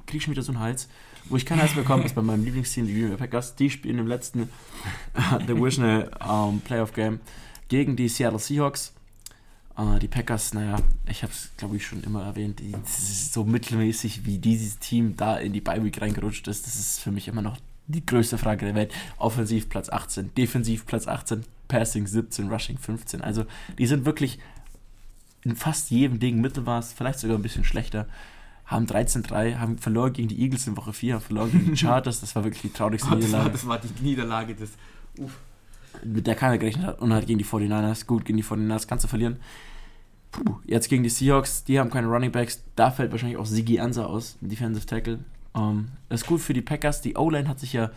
da 0.09 0.11
kriege 0.11 0.17
ich 0.17 0.23
schon 0.23 0.31
wieder 0.31 0.41
so 0.41 0.51
einen 0.51 0.61
Hals. 0.61 0.87
Wo 1.25 1.37
ich 1.37 1.45
keinen 1.45 1.61
Hals 1.61 1.73
bekomme, 1.73 2.03
ist 2.03 2.15
bei 2.15 2.23
meinem 2.23 2.43
Lieblingsteam, 2.43 2.87
die 2.87 2.93
Green 2.93 3.09
Bay 3.09 3.17
Packers. 3.17 3.55
Die 3.55 3.69
spielen 3.69 3.99
im 3.99 4.07
letzten 4.07 4.41
uh, 5.33 5.37
Divisional 5.37 6.09
um, 6.27 6.61
Playoff 6.61 6.93
Game 6.93 7.19
gegen 7.67 7.95
die 7.95 8.09
Seattle 8.09 8.39
Seahawks. 8.39 8.93
Uh, 9.77 9.99
die 9.99 10.07
Packers, 10.07 10.53
naja, 10.53 10.77
ich 11.07 11.21
habe 11.21 11.31
es, 11.31 11.51
glaube 11.57 11.75
ich, 11.77 11.85
schon 11.85 12.03
immer 12.03 12.25
erwähnt, 12.25 12.59
die, 12.59 12.73
so 12.85 13.45
mittelmäßig, 13.45 14.25
wie 14.25 14.39
dieses 14.39 14.79
Team 14.79 15.15
da 15.15 15.37
in 15.37 15.53
die 15.53 15.61
Bye-Week 15.61 16.01
reingerutscht 16.01 16.47
ist, 16.47 16.65
das 16.65 16.75
ist 16.75 16.99
für 16.99 17.11
mich 17.11 17.27
immer 17.27 17.41
noch 17.41 17.57
die 17.87 18.05
größte 18.05 18.37
Frage 18.37 18.65
der 18.65 18.75
Welt. 18.75 18.91
Offensiv 19.17 19.69
Platz 19.69 19.89
18, 19.89 20.33
defensiv 20.35 20.85
Platz 20.85 21.07
18, 21.07 21.43
Passing 21.67 22.07
17, 22.07 22.49
Rushing 22.49 22.77
15. 22.77 23.21
Also 23.21 23.45
die 23.77 23.85
sind 23.85 24.05
wirklich 24.05 24.39
in 25.43 25.55
fast 25.55 25.91
jedem 25.91 26.19
Ding 26.19 26.41
Mittelmaß, 26.41 26.93
vielleicht 26.93 27.19
sogar 27.19 27.37
ein 27.37 27.41
bisschen 27.43 27.63
schlechter. 27.63 28.07
Haben 28.69 28.85
13-3, 28.85 29.57
haben 29.57 29.77
verloren 29.77 30.13
gegen 30.13 30.27
die 30.27 30.41
Eagles 30.41 30.67
in 30.67 30.77
Woche 30.77 30.93
4, 30.93 31.15
haben 31.15 31.21
verloren 31.21 31.51
gegen 31.51 31.71
die 31.71 31.77
Chargers. 31.85 32.21
Das 32.21 32.35
war 32.35 32.43
wirklich 32.43 32.61
die 32.61 32.69
traurigste 32.69 33.09
Oh, 33.11 33.15
das, 33.15 33.23
war, 33.31 33.39
Niederlage, 33.39 33.51
das 33.51 33.67
war 33.67 33.79
die 33.79 34.03
Niederlage 34.03 34.55
des. 34.55 34.71
mit 36.03 36.27
der 36.27 36.35
keiner 36.35 36.57
gerechnet 36.57 36.85
hat. 36.85 37.01
Und 37.01 37.11
halt 37.13 37.25
gegen 37.27 37.39
die 37.39 37.45
49ers. 37.45 38.05
Gut, 38.05 38.25
gegen 38.25 38.37
die 38.37 38.43
49ers 38.43 38.87
kannst 38.87 39.03
du 39.05 39.07
verlieren. 39.07 39.37
Puh, 40.31 40.57
jetzt 40.65 40.87
gegen 40.89 41.01
die 41.01 41.09
Seahawks, 41.09 41.63
die 41.63 41.79
haben 41.79 41.89
keine 41.89 42.07
Running 42.07 42.31
Backs. 42.31 42.63
Da 42.75 42.91
fällt 42.91 43.11
wahrscheinlich 43.11 43.37
auch 43.39 43.47
Sigi 43.47 43.79
Ansa 43.79 44.05
aus, 44.05 44.37
Defensive 44.41 44.85
Tackle. 44.85 45.19
Ähm, 45.55 45.87
das 46.07 46.21
ist 46.21 46.27
gut 46.27 46.39
für 46.39 46.53
die 46.53 46.61
Packers. 46.61 47.01
Die 47.01 47.15
O-Line 47.17 47.49
hat 47.49 47.59
sich 47.59 47.73
ja 47.73 47.89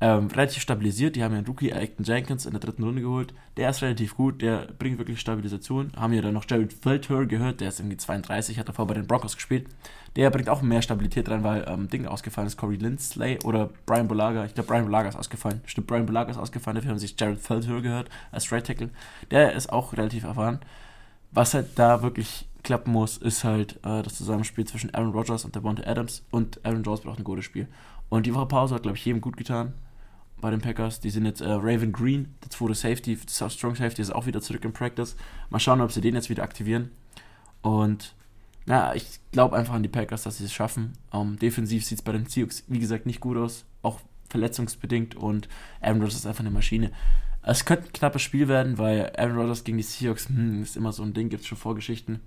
ähm, 0.00 0.28
relativ 0.28 0.62
stabilisiert. 0.62 1.14
Die 1.14 1.22
haben 1.22 1.32
ja 1.32 1.38
einen 1.38 1.46
Rookie, 1.46 1.72
Acton 1.72 2.04
Jenkins, 2.04 2.46
in 2.46 2.52
der 2.52 2.60
dritten 2.60 2.82
Runde 2.82 3.02
geholt. 3.02 3.34
Der 3.56 3.68
ist 3.68 3.82
relativ 3.82 4.16
gut, 4.16 4.40
der 4.40 4.68
bringt 4.78 4.98
wirklich 4.98 5.20
Stabilisation. 5.20 5.92
Haben 5.96 6.14
ja 6.14 6.22
dann 6.22 6.34
noch 6.34 6.46
Jared 6.48 6.72
Felter 6.72 7.26
gehört, 7.26 7.60
der 7.60 7.68
ist 7.68 7.80
irgendwie 7.80 7.98
32, 7.98 8.58
hat 8.58 8.68
davor 8.68 8.86
bei 8.86 8.94
den 8.94 9.06
Broncos 9.06 9.36
gespielt. 9.36 9.68
Der 10.16 10.30
bringt 10.30 10.48
auch 10.48 10.62
mehr 10.62 10.82
Stabilität 10.82 11.28
rein, 11.28 11.44
weil 11.44 11.64
ähm, 11.68 11.88
Ding 11.88 12.06
ausgefallen 12.06 12.46
ist, 12.46 12.56
Corey 12.56 12.76
Lindsley 12.76 13.38
oder 13.44 13.70
Brian 13.86 14.08
Bolaga. 14.08 14.44
Ich 14.44 14.54
glaube, 14.54 14.68
Brian 14.68 14.84
Bolaga 14.84 15.10
ist 15.10 15.16
ausgefallen. 15.16 15.60
Stimmt, 15.66 15.86
Brian 15.86 16.06
Bolaga 16.06 16.30
ist 16.30 16.38
ausgefallen. 16.38 16.76
Dafür 16.76 16.90
haben 16.90 16.98
sich 16.98 17.14
Jared 17.18 17.38
Felter 17.38 17.80
gehört 17.80 18.08
als 18.32 18.50
Right 18.50 18.66
Tackle. 18.66 18.90
Der 19.30 19.52
ist 19.52 19.70
auch 19.70 19.92
relativ 19.92 20.24
erfahren. 20.24 20.60
Was 21.30 21.54
halt 21.54 21.78
da 21.78 22.02
wirklich 22.02 22.48
klappen 22.64 22.90
muss, 22.90 23.18
ist 23.18 23.44
halt 23.44 23.74
äh, 23.84 24.02
das 24.02 24.16
Zusammenspiel 24.16 24.64
zwischen 24.64 24.92
Aaron 24.94 25.12
Rodgers 25.12 25.44
und 25.44 25.54
Devonta 25.54 25.88
Adams 25.88 26.24
und 26.30 26.58
Aaron 26.64 26.82
Jones 26.82 27.02
braucht 27.02 27.18
ein 27.18 27.24
gutes 27.24 27.44
Spiel. 27.44 27.68
Und 28.08 28.26
die 28.26 28.34
Woche 28.34 28.46
Pause 28.46 28.74
hat, 28.74 28.82
glaube 28.82 28.98
ich, 28.98 29.04
jedem 29.04 29.20
gut 29.20 29.36
getan 29.36 29.74
bei 30.40 30.50
den 30.50 30.60
Packers. 30.60 31.00
Die 31.00 31.10
sind 31.10 31.26
jetzt 31.26 31.40
äh, 31.40 31.50
Raven 31.50 31.92
Green, 31.92 32.34
der 32.42 32.50
zweite 32.50 32.74
Safety, 32.74 33.18
Strong 33.28 33.76
Safety, 33.76 34.02
ist 34.02 34.14
auch 34.14 34.26
wieder 34.26 34.40
zurück 34.40 34.64
im 34.64 34.72
Practice. 34.72 35.16
Mal 35.50 35.60
schauen, 35.60 35.80
ob 35.80 35.92
sie 35.92 36.00
den 36.00 36.14
jetzt 36.14 36.30
wieder 36.30 36.42
aktivieren. 36.42 36.90
Und 37.62 38.14
na, 38.66 38.94
ich 38.94 39.20
glaube 39.32 39.56
einfach 39.56 39.74
an 39.74 39.82
die 39.82 39.88
Packers, 39.88 40.22
dass 40.22 40.38
sie 40.38 40.44
es 40.44 40.52
schaffen. 40.52 40.92
Ähm, 41.12 41.38
defensiv 41.38 41.84
sieht 41.84 41.98
es 41.98 42.04
bei 42.04 42.12
den 42.12 42.26
Seahawks, 42.26 42.64
wie 42.68 42.78
gesagt, 42.78 43.06
nicht 43.06 43.20
gut 43.20 43.36
aus, 43.36 43.64
auch 43.82 44.00
verletzungsbedingt 44.28 45.16
und 45.16 45.48
Aaron 45.80 45.98
Rodgers 45.98 46.14
ist 46.20 46.26
einfach 46.26 46.40
eine 46.40 46.50
Maschine. 46.50 46.92
Es 47.42 47.64
könnte 47.64 47.86
ein 47.86 47.92
knappes 47.92 48.22
Spiel 48.22 48.48
werden, 48.48 48.78
weil 48.78 49.12
Aaron 49.16 49.36
Rodgers 49.36 49.64
gegen 49.64 49.78
die 49.78 49.82
Seahawks 49.82 50.28
hm, 50.28 50.62
ist 50.62 50.76
immer 50.76 50.92
so 50.92 51.02
ein 51.02 51.14
Ding, 51.14 51.30
gibt 51.30 51.42
es 51.42 51.48
schon 51.48 51.58
Vorgeschichten. 51.58 52.20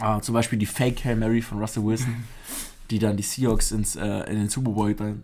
Äh, 0.00 0.20
zum 0.20 0.34
Beispiel 0.34 0.58
die 0.58 0.66
Fake 0.66 1.04
Hail 1.04 1.16
Mary 1.16 1.42
von 1.42 1.58
Russell 1.58 1.84
Wilson, 1.84 2.24
die 2.90 2.98
dann 2.98 3.16
die 3.16 3.22
Seahawks 3.22 3.72
ins, 3.72 3.96
äh, 3.96 4.30
in 4.30 4.36
den 4.36 4.48
Super 4.48 4.72
Bowl 4.72 4.94
dann 4.94 5.22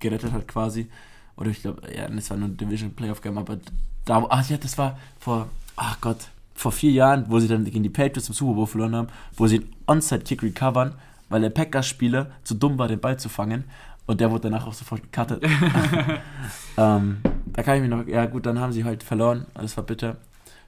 gerettet 0.00 0.32
hat 0.32 0.48
quasi. 0.48 0.88
Oder 1.36 1.50
ich 1.50 1.62
glaube, 1.62 1.82
ja, 1.94 2.08
das 2.08 2.30
war 2.30 2.36
nur 2.36 2.48
ein 2.48 2.56
Division 2.56 2.94
Playoff 2.94 3.20
Game, 3.20 3.38
aber 3.38 3.58
da, 4.04 4.26
ach 4.28 4.48
ja, 4.48 4.56
das 4.56 4.76
war 4.78 4.98
vor, 5.18 5.48
ach 5.76 6.00
Gott, 6.00 6.28
vor 6.54 6.72
vier 6.72 6.92
Jahren, 6.92 7.24
wo 7.28 7.40
sie 7.40 7.48
dann 7.48 7.64
gegen 7.64 7.82
die 7.82 7.88
Patriots 7.88 8.28
im 8.28 8.34
Super 8.34 8.54
Bowl 8.54 8.66
verloren 8.66 8.94
haben, 8.94 9.08
wo 9.36 9.46
sie 9.46 9.60
einen 9.60 9.74
Onside-Kick 9.86 10.42
recovern, 10.42 10.94
weil 11.28 11.40
der 11.40 11.50
Packers-Spieler 11.50 12.30
zu 12.44 12.54
dumm 12.54 12.78
war, 12.78 12.88
den 12.88 13.00
Ball 13.00 13.18
zu 13.18 13.28
fangen. 13.28 13.64
Und 14.06 14.20
der 14.20 14.30
wurde 14.30 14.42
danach 14.42 14.66
auch 14.66 14.74
sofort 14.74 15.02
gecuttet. 15.02 15.44
ähm, 16.76 17.18
da 17.46 17.62
kann 17.62 17.76
ich 17.76 17.82
mich 17.82 17.90
noch, 17.90 18.06
ja 18.06 18.26
gut, 18.26 18.46
dann 18.46 18.58
haben 18.58 18.72
sie 18.72 18.84
halt 18.84 19.02
verloren, 19.02 19.46
das 19.54 19.76
war 19.76 19.84
bitter. 19.84 20.16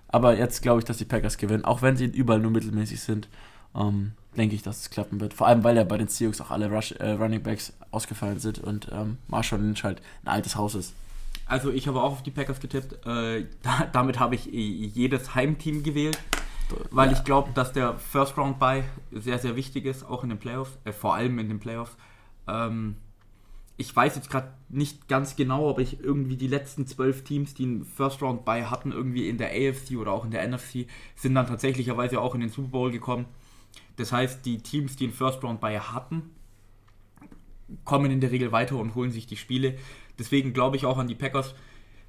Aber 0.09 0.39
jetzt 0.39 0.63
glaube 0.63 0.79
ich, 0.79 0.85
dass 0.85 0.99
die 0.99 1.05
Packers 1.05 1.37
gewinnen, 1.37 1.65
auch 1.65 1.83
wenn 1.83 1.97
sie 1.97 2.07
überall 2.07 2.39
nur 2.39 2.53
mittelmäßig 2.53 3.01
sind. 3.01 3.29
Ähm, 3.75 4.13
denke 4.37 4.55
ich, 4.55 4.63
dass 4.63 4.81
es 4.81 4.91
klappen 4.91 5.21
wird. 5.21 5.35
Vor 5.35 5.47
allem, 5.47 5.65
weil 5.65 5.77
ja 5.77 5.85
bei 5.85 5.97
den 5.99 6.09
Seahawks 6.09 6.41
auch 6.41 6.51
alle 6.51 6.71
Rush, 6.71 6.93
äh, 6.93 7.11
Running 7.13 7.43
Backs 7.43 7.73
ausgefallen 7.91 8.39
sind 8.39 8.59
und 8.59 8.89
ähm, 8.93 9.19
Marshall 9.29 9.61
Lynch 9.61 9.85
halt 9.85 10.03
ein 10.25 10.29
altes 10.29 10.57
Haus 10.57 10.75
ist. 10.75 10.95
Also 11.47 11.71
ich 11.71 11.87
habe 11.89 12.01
auch 12.03 12.13
auf 12.13 12.23
die 12.23 12.31
Packers 12.31 12.61
getippt. 12.61 13.07
Äh, 13.07 13.47
da, 13.63 13.87
damit 13.93 14.19
habe 14.19 14.35
ich 14.35 14.53
eh 14.53 14.59
jedes 14.87 15.35
Heimteam 15.35 15.83
gewählt, 15.83 16.19
weil 16.91 17.11
Ja. 17.11 17.17
ich 17.19 17.25
glaube, 17.25 17.51
dass 17.55 17.73
der 17.73 17.99
First 17.99 18.37
Round 18.39 18.59
Bye 18.59 18.85
sehr, 19.13 19.39
sehr 19.39 19.55
wichtig 19.57 19.85
ist, 19.85 20.05
auch 20.05 20.23
in 20.23 20.31
den 20.31 20.39
Playoffs, 20.39 20.79
äh, 20.85 20.93
vor 20.93 21.15
allem 21.15 21.39
in 21.39 21.49
den 21.49 21.61
Playoffs. 21.61 21.97
Ähm, 22.49 22.97
ich 23.77 23.95
weiß 23.95 24.15
jetzt 24.15 24.31
gerade 24.31 24.53
nicht 24.69 25.09
ganz 25.09 25.35
genau, 25.35 25.69
ob 25.69 25.81
ich 25.81 25.99
irgendwie 26.01 26.37
die 26.37 26.47
letzten 26.47 26.87
zwölf 26.87 27.25
Teams, 27.25 27.55
die 27.55 27.65
einen 27.65 27.85
First 27.85 28.23
Round 28.23 28.45
Bye 28.45 28.71
hatten, 28.71 28.93
irgendwie 28.93 29.29
in 29.29 29.37
der 29.37 29.49
AFC 29.51 29.97
oder 29.99 30.13
auch 30.13 30.25
in 30.25 30.31
der 30.31 30.47
NFC, 30.49 30.87
sind 31.17 31.35
dann 31.35 31.47
tatsächlicherweise 31.49 32.21
auch 32.21 32.35
in 32.37 32.41
den 32.41 32.51
Super 32.51 32.69
Bowl 32.69 32.91
gekommen. 32.93 33.27
Das 33.97 34.13
heißt, 34.13 34.45
die 34.45 34.59
Teams, 34.59 34.97
die 34.97 35.05
einen 35.05 35.13
First 35.13 35.43
Round 35.43 35.61
Bye 35.61 35.81
hatten, 35.81 36.31
kommen 37.85 38.11
in 38.11 38.21
der 38.21 38.31
Regel 38.31 38.53
weiter 38.53 38.77
und 38.77 38.95
holen 38.95 39.11
sich 39.11 39.27
die 39.27 39.37
Spiele. 39.37 39.77
Deswegen 40.19 40.53
glaube 40.53 40.77
ich 40.77 40.87
auch 40.87 40.99
an 40.99 41.09
die 41.09 41.15
Packers. 41.15 41.55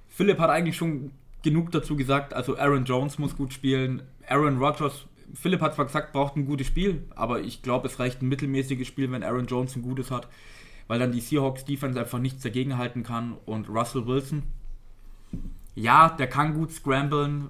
Philipp 0.08 0.40
hat 0.40 0.50
eigentlich 0.50 0.76
schon 0.76 1.12
genug 1.44 1.72
dazu 1.72 1.96
gesagt. 1.96 2.34
Also 2.34 2.58
Aaron 2.58 2.86
Jones 2.86 3.20
muss 3.20 3.36
gut 3.36 3.54
spielen. 3.54 4.04
Aaron 4.28 4.58
Rodgers, 4.58 5.06
Philipp 5.34 5.62
hat 5.62 5.76
zwar 5.76 5.86
gesagt, 5.86 6.14
braucht 6.14 6.36
ein 6.36 6.46
gutes 6.46 6.68
Spiel, 6.68 7.04
aber 7.16 7.42
ich 7.42 7.62
glaube, 7.62 7.88
es 7.88 8.00
reicht 8.00 8.22
ein 8.22 8.30
mittelmäßiges 8.30 8.88
Spiel, 8.88 9.12
wenn 9.12 9.24
Aaron 9.24 9.48
Jones 9.48 9.76
ein 9.76 9.82
gutes 9.82 10.12
hat, 10.12 10.28
weil 10.88 11.00
dann 11.00 11.12
die 11.12 11.20
Seahawks 11.20 11.66
Defense 11.66 12.00
einfach 12.00 12.20
nichts 12.20 12.44
dagegen 12.44 12.78
halten 12.78 13.04
kann. 13.04 13.36
Und 13.46 13.70
Russell 13.70 14.08
Wilson, 14.08 14.44
ja, 15.76 16.10
der 16.10 16.28
kann 16.28 16.54
gut 16.54 16.72
scramblen. 16.72 17.50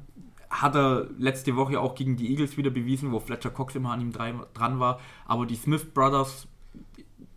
Hat 0.62 0.76
er 0.76 1.08
letzte 1.18 1.56
Woche 1.56 1.80
auch 1.80 1.96
gegen 1.96 2.16
die 2.16 2.32
Eagles 2.32 2.56
wieder 2.58 2.70
bewiesen, 2.70 3.12
wo 3.12 3.20
Fletcher 3.20 3.50
Cox 3.50 3.76
immer 3.76 3.92
an 3.92 4.02
ihm 4.02 4.12
dran 4.12 4.80
war. 4.80 5.00
Aber 5.26 5.46
die 5.46 5.56
Smith 5.56 5.86
Brothers, 5.94 6.48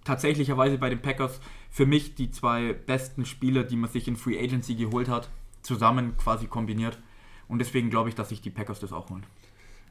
tatsächlicherweise 0.04 0.78
bei 0.78 0.88
den 0.88 1.02
Packers, 1.02 1.40
für 1.70 1.87
mich 1.87 2.14
die 2.14 2.31
zwei 2.31 2.72
besten 2.72 3.24
Spieler, 3.24 3.64
die 3.64 3.76
man 3.76 3.90
sich 3.90 4.07
in 4.09 4.16
Free 4.16 4.38
Agency 4.38 4.74
geholt 4.74 5.09
hat, 5.09 5.28
zusammen 5.62 6.16
quasi 6.16 6.46
kombiniert. 6.46 6.98
Und 7.48 7.59
deswegen 7.59 7.90
glaube 7.90 8.09
ich, 8.09 8.14
dass 8.14 8.28
sich 8.28 8.40
die 8.40 8.50
Packers 8.50 8.81
das 8.81 8.92
auch 8.92 9.11
holen. 9.11 9.24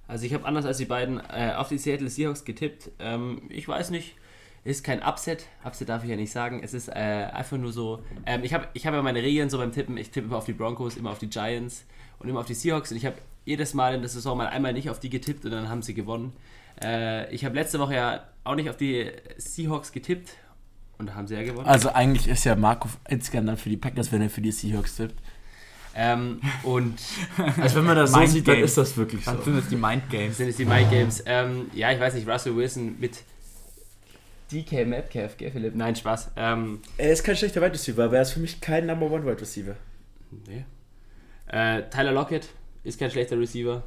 Also 0.08 0.26
ich 0.26 0.34
habe 0.34 0.46
anders 0.46 0.66
als 0.66 0.78
die 0.78 0.86
beiden 0.86 1.20
äh, 1.20 1.54
auf 1.56 1.68
die 1.68 1.78
Seattle 1.78 2.10
Seahawks 2.10 2.46
getippt. 2.46 2.92
Ähm, 3.00 3.42
ich 3.50 3.68
weiß 3.68 3.90
nicht, 3.90 4.16
ist 4.64 4.84
kein 4.84 5.02
Upset. 5.02 5.46
Upset 5.64 5.90
darf 5.90 6.04
ich 6.04 6.10
ja 6.10 6.16
nicht 6.16 6.32
sagen. 6.32 6.62
Es 6.64 6.74
ist 6.74 6.90
äh, 6.90 6.92
einfach 6.92 7.58
nur 7.58 7.72
so. 7.72 8.04
Ähm, 8.26 8.44
ich 8.44 8.54
habe 8.54 8.68
ich 8.74 8.86
hab 8.86 8.94
ja 8.94 9.02
meine 9.02 9.22
Regeln 9.22 9.50
so 9.50 9.58
beim 9.58 9.72
Tippen. 9.72 9.98
Ich 9.98 10.12
tippe 10.12 10.28
immer 10.28 10.38
auf 10.38 10.46
die 10.46 10.54
Broncos, 10.54 10.98
immer 10.98 11.12
auf 11.12 11.20
die 11.20 11.30
Giants 11.30 11.86
und 12.20 12.30
immer 12.30 12.42
auf 12.42 12.46
die 12.46 12.54
Seahawks. 12.54 12.92
Und 12.92 12.98
ich 12.98 13.06
habe 13.06 13.18
jedes 13.46 13.74
Mal 13.74 13.96
in 13.96 14.02
der 14.02 14.10
Saison 14.10 14.38
mal 14.38 14.48
einmal 14.48 14.74
nicht 14.74 14.90
auf 14.90 15.00
die 15.00 15.10
getippt 15.10 15.46
und 15.46 15.52
dann 15.52 15.70
haben 15.70 15.82
sie 15.82 15.94
gewonnen. 15.94 16.34
Äh, 16.82 17.34
ich 17.34 17.46
habe 17.46 17.56
letzte 17.56 17.80
Woche 17.80 17.96
ja 17.96 18.24
auch 18.44 18.56
nicht 18.56 18.70
auf 18.70 18.78
die 18.78 19.10
Seahawks 19.38 19.92
getippt 19.92 20.32
und 20.98 21.08
da 21.08 21.16
haben 21.16 21.28
sie 21.28 21.36
ja 21.36 21.44
gewonnen. 21.44 21.68
Also 21.68 21.90
eigentlich 21.90 22.28
ist 22.28 22.44
ja 22.44 22.56
Marco 22.56 22.90
insgesamt 23.08 23.48
dann 23.48 23.58
für 23.58 23.70
die 23.70 23.78
Packers, 23.78 24.12
wenn 24.12 24.22
er 24.22 24.30
für 24.30 24.42
die 24.42 24.52
Seahawks 24.52 24.98
tippt. 24.98 25.16
Ähm, 25.96 26.42
und 26.64 27.00
Also 27.60 27.78
wenn 27.78 27.86
man 27.86 27.96
das 27.96 28.12
so 28.12 28.26
sieht, 28.26 28.48
dann 28.48 28.60
ist 28.60 28.78
das 28.78 28.96
wirklich 28.98 29.26
so. 29.26 29.32
Dann 29.32 29.44
sind 29.44 29.58
es 29.58 29.70
die 29.70 29.76
Mind 29.76 30.10
Games. 30.10 30.38
sind 30.38 30.50
es 30.50 30.58
die 30.58 30.66
Mind 30.66 30.90
Games. 30.92 31.24
Ähm, 31.26 31.72
ja, 31.74 31.92
ich 31.92 32.00
weiß 32.00 32.14
nicht, 32.14 32.28
Russell 32.28 32.56
Wilson 32.56 33.00
mit 33.00 33.24
DK 34.52 34.86
Metcalf, 34.86 35.38
gell, 35.38 35.52
Philipp? 35.52 35.76
Nein, 35.76 35.96
Spaß. 35.96 36.32
Ähm, 36.36 36.82
Er 36.98 37.12
ist 37.12 37.24
kein 37.24 37.36
schlechter 37.36 37.62
Wide 37.62 37.74
Receiver, 37.74 38.04
aber 38.06 38.16
er 38.18 38.22
ist 38.22 38.32
für 38.32 38.40
mich 38.40 38.62
kein 38.62 38.86
Number 38.86 39.12
One 39.12 39.26
Wide 39.26 39.42
Receiver. 39.42 39.76
nee. 40.48 40.66
Äh, 41.48 41.84
Tyler 41.90 42.12
Lockett 42.12 42.50
ist 42.84 43.00
kein 43.00 43.10
schlechter 43.12 43.40
Receiver. 43.40 43.84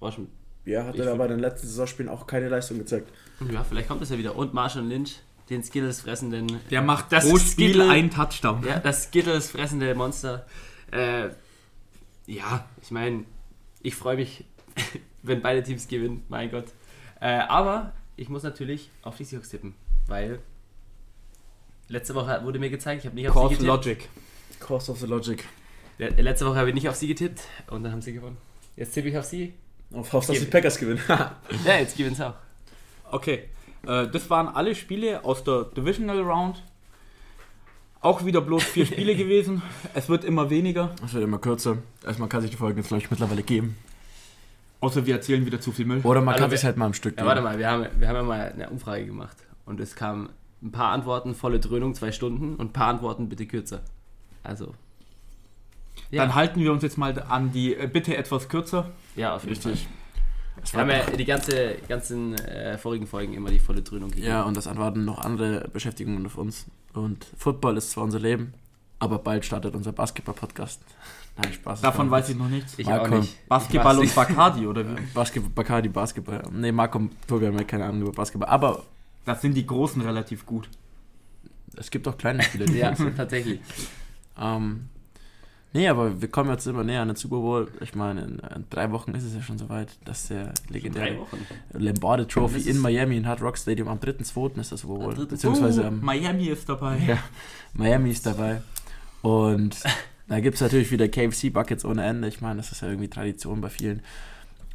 War 0.00 0.12
schon, 0.12 0.28
Ja, 0.64 0.84
hat 0.86 0.96
er 0.96 1.12
aber 1.12 1.24
in 1.26 1.32
den 1.32 1.40
letzten 1.40 1.66
Saisonspielen 1.66 2.10
auch 2.10 2.26
keine 2.26 2.48
Leistung 2.48 2.78
gezeigt. 2.78 3.10
ja, 3.50 3.62
vielleicht 3.64 3.88
kommt 3.88 4.00
es 4.02 4.08
ja 4.10 4.16
wieder. 4.18 4.34
Und 4.36 4.54
Marshall 4.54 4.84
Lynch, 4.86 5.20
den 5.50 5.62
Skittles 5.62 6.00
fressenden. 6.00 6.58
Der 6.70 6.80
macht 6.82 7.12
Das 7.12 7.28
pro 7.28 7.36
Spiel 7.36 7.70
Skittle- 7.74 7.90
einen 7.90 8.10
Touchdown. 8.10 8.64
Ja, 8.66 8.78
das 8.78 9.04
Skittles 9.04 9.50
fressende 9.50 9.94
Monster. 9.94 10.46
Äh, 10.90 11.30
ja, 12.26 12.64
ich 12.80 12.90
meine, 12.90 13.24
ich 13.82 13.94
freue 13.94 14.16
mich, 14.16 14.44
wenn 15.22 15.42
beide 15.42 15.62
Teams 15.62 15.88
gewinnen, 15.88 16.24
mein 16.28 16.50
Gott. 16.50 16.66
Äh, 17.20 17.26
aber 17.48 17.92
ich 18.16 18.28
muss 18.30 18.42
natürlich 18.42 18.90
auf 19.02 19.16
die 19.16 19.24
Seahawks 19.24 19.50
tippen, 19.50 19.74
weil 20.12 20.38
letzte 21.88 22.14
Woche 22.14 22.40
wurde 22.44 22.58
mir 22.58 22.70
gezeigt, 22.70 23.00
ich 23.00 23.06
habe 23.06 23.14
nicht 23.16 23.28
auf 23.28 23.34
sie 23.34 23.40
Course 23.40 23.54
getippt. 23.56 23.66
Logic. 23.66 24.08
Cost 24.60 24.88
of 24.90 24.98
the 25.00 25.06
Logic. 25.06 25.44
Le- 25.98 26.08
Letzte 26.22 26.46
Woche 26.46 26.56
habe 26.56 26.68
ich 26.68 26.74
nicht 26.74 26.88
auf 26.88 26.94
sie 26.96 27.08
getippt 27.08 27.40
und 27.68 27.82
dann 27.82 27.92
haben 27.92 28.02
sie 28.02 28.12
gewonnen. 28.12 28.36
Jetzt 28.76 28.92
tippe 28.92 29.08
ich 29.08 29.18
auf 29.18 29.24
sie. 29.24 29.54
Auf 29.92 30.12
Haus, 30.12 30.26
dass 30.26 30.38
die 30.38 30.46
Packers 30.46 30.78
gewinnen. 30.78 31.00
Ja, 31.08 31.78
jetzt 31.78 31.96
gewinnen 31.96 32.14
sie 32.16 32.26
auch. 32.26 32.34
Okay, 33.10 33.48
äh, 33.86 34.06
das 34.08 34.28
waren 34.30 34.48
alle 34.48 34.74
Spiele 34.74 35.24
aus 35.24 35.44
der 35.44 35.64
Divisional 35.64 36.20
Round. 36.20 36.62
Auch 38.00 38.24
wieder 38.24 38.40
bloß 38.40 38.64
vier 38.64 38.86
Spiele 38.92 39.14
gewesen. 39.14 39.62
Es 39.94 40.08
wird 40.08 40.24
immer 40.24 40.48
weniger. 40.50 40.94
Das 41.00 41.12
wird 41.14 41.24
immer 41.24 41.38
kürzer. 41.38 41.78
Also 42.04 42.20
man 42.20 42.28
kann 42.28 42.40
sich 42.40 42.50
die 42.50 42.56
Folgen 42.56 42.78
jetzt, 42.78 42.88
glaube 42.88 43.02
ich, 43.02 43.10
mittlerweile 43.10 43.42
geben. 43.42 43.76
Außer 44.80 45.04
wir 45.06 45.14
erzählen 45.14 45.44
wieder 45.46 45.60
zu 45.60 45.70
viel 45.72 45.84
Müll. 45.84 46.00
Oder 46.02 46.20
man 46.20 46.34
Also 46.34 46.42
kann 46.42 46.50
wir- 46.50 46.58
sich 46.58 46.64
halt 46.64 46.76
mal 46.76 46.86
im 46.86 46.94
Stück 46.94 47.16
Ja, 47.18 47.24
warte 47.26 47.40
mal, 47.42 47.58
wir 47.58 47.68
haben, 47.70 47.86
wir 47.98 48.08
haben 48.08 48.16
ja 48.16 48.22
mal 48.22 48.52
eine 48.52 48.70
Umfrage 48.70 49.06
gemacht 49.06 49.36
und 49.66 49.80
es 49.80 49.94
kamen 49.96 50.28
ein 50.62 50.72
paar 50.72 50.92
Antworten, 50.92 51.34
volle 51.34 51.58
Dröhnung, 51.60 51.94
zwei 51.94 52.12
Stunden 52.12 52.54
und 52.56 52.70
ein 52.70 52.72
paar 52.72 52.88
Antworten 52.88 53.28
bitte 53.28 53.46
kürzer. 53.46 53.80
Also. 54.42 54.74
Ja, 56.10 56.22
Dann 56.22 56.34
halten 56.34 56.60
wir 56.60 56.72
uns 56.72 56.82
jetzt 56.82 56.98
mal 56.98 57.20
an 57.22 57.52
die 57.52 57.74
äh, 57.74 57.86
bitte 57.86 58.16
etwas 58.16 58.48
kürzer. 58.48 58.90
ja 59.16 59.34
auf 59.36 59.42
jeden 59.44 59.54
Richtig. 59.54 59.82
Fall. 59.84 59.92
Es 60.62 60.72
Wir 60.74 60.80
haben 60.80 60.90
ja 60.90 61.04
die 61.16 61.24
ganze, 61.24 61.76
ganzen 61.88 62.34
äh, 62.34 62.76
vorigen 62.78 63.06
Folgen 63.06 63.32
immer 63.34 63.50
die 63.50 63.58
volle 63.58 63.82
Dröhnung 63.82 64.10
gegeben. 64.10 64.26
ja, 64.28 64.42
und 64.42 64.56
das 64.56 64.66
antworten 64.66 65.04
noch 65.04 65.18
andere 65.18 65.68
Beschäftigungen 65.72 66.24
auf 66.26 66.36
uns. 66.36 66.66
Und 66.92 67.26
Football 67.38 67.78
ist 67.78 67.90
zwar 67.90 68.04
unser 68.04 68.20
Leben, 68.20 68.52
Aber 68.98 69.18
bald 69.18 69.44
startet 69.44 69.74
unser 69.74 69.92
Basketball-Podcast. 69.92 70.82
Nein, 71.42 71.52
Spaß. 71.54 71.80
Davon 71.80 72.10
weiß 72.10 72.28
ich 72.28 72.36
noch 72.36 72.48
nichts. 72.48 72.74
Ich 72.78 72.86
Marco, 72.86 73.04
auch 73.16 73.20
nicht. 73.20 73.48
Basketball 73.48 73.94
Ich 73.96 74.10
und 74.10 74.14
Bacardi, 74.14 74.66
oder 74.66 74.86
wie? 74.86 75.00
Basketball, 75.14 75.50
Bacardi, 75.54 75.88
Basketball. 75.88 76.42
Nee, 76.52 76.70
Marco 76.72 76.98
und 76.98 77.10
Tobi 77.26 77.46
haben 77.46 77.56
ja 77.56 77.64
keine 77.64 77.86
Ahnung 77.86 78.02
über 78.02 78.12
Basketball. 78.12 78.50
Aber 78.50 78.82
Das 79.24 79.40
sind 79.42 79.54
die 79.54 79.66
Großen 79.66 80.00
relativ 80.02 80.46
gut. 80.46 80.68
es 81.76 81.90
gibt 81.90 82.06
auch 82.08 82.18
kleine 82.18 82.42
Spiele. 82.42 82.66
die. 82.66 82.72
Ja, 82.78 82.92
tatsächlich. 83.16 83.60
Ähm, 84.38 84.88
nee, 85.72 85.88
aber 85.88 86.20
wir 86.20 86.28
kommen 86.28 86.50
jetzt 86.50 86.66
immer 86.66 86.84
näher 86.84 87.02
an 87.02 87.08
den 87.08 87.16
Super 87.16 87.36
Bowl. 87.36 87.68
Ich 87.80 87.94
meine, 87.94 88.22
in, 88.22 88.38
in 88.38 88.64
drei 88.70 88.90
Wochen 88.90 89.12
ist 89.14 89.24
es 89.24 89.34
ja 89.34 89.42
schon 89.42 89.58
soweit, 89.58 89.88
dass 90.04 90.28
der 90.28 90.46
Drei 90.46 90.52
legendäre 90.72 91.18
Wochen. 91.20 91.38
Lombardi 91.72 92.26
Trophy 92.26 92.68
in 92.68 92.78
Miami 92.78 93.16
im 93.18 93.26
Hard 93.26 93.42
Rock 93.42 93.58
Stadium 93.58 93.88
am 93.88 93.98
3.2. 93.98 94.58
ist 94.60 94.72
das 94.72 94.80
Super 94.80 94.94
Bowl. 94.94 95.14
Am 95.14 95.20
3.2.. 95.20 95.26
Beziehungsweise 95.26 95.82
Oh, 95.82 95.86
am 95.88 96.00
Miami 96.00 96.46
ist 96.46 96.68
dabei. 96.68 96.98
Ja, 97.06 97.18
Miami 97.74 98.10
ist 98.10 98.26
dabei. 98.26 98.62
Und 99.22 99.76
da 100.28 100.40
gibt 100.40 100.56
es 100.56 100.60
natürlich 100.60 100.90
wieder 100.90 101.08
KFC-Buckets 101.08 101.84
ohne 101.84 102.04
Ende. 102.04 102.26
Ich 102.28 102.40
meine, 102.40 102.56
das 102.56 102.72
ist 102.72 102.80
ja 102.82 102.88
irgendwie 102.88 103.08
Tradition 103.08 103.60
bei 103.60 103.68
vielen. 103.68 104.02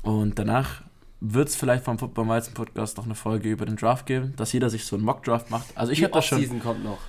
Und 0.04 0.40
danach 0.40 0.84
wird 1.20 1.50
es 1.50 1.56
vielleicht 1.56 1.84
vom 1.84 1.98
Football 1.98 2.28
Weizen 2.28 2.54
Podcast 2.54 2.98
noch 2.98 3.06
eine 3.06 3.16
Folge 3.16 3.50
über 3.50 3.66
den 3.66 3.76
Draft 3.76 4.06
geben, 4.06 4.34
dass 4.38 4.54
jeder 4.54 4.70
sich 4.70 4.86
so 4.86 4.96
einen 4.96 5.06
Mock-Draft 5.06 5.50
macht. 5.50 5.66
Also 5.76 5.92
ich 5.92 6.04
habe 6.04 6.14
das 6.14 6.26
schon. 6.26 6.38
Offseason 6.38 6.62
kommt 6.62 6.84
noch. 6.84 7.00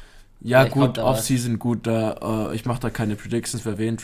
Ja, 0.41 0.61
Vielleicht 0.61 0.75
gut. 0.75 0.99
Off-Season, 0.99 1.59
gut, 1.59 1.87
da, 1.87 2.51
äh, 2.51 2.55
ich 2.55 2.65
mache 2.65 2.81
da 2.81 2.91
keine 2.91 3.17
Predictions, 3.17 3.65
wer 3.65 3.77
wen 3.77 3.99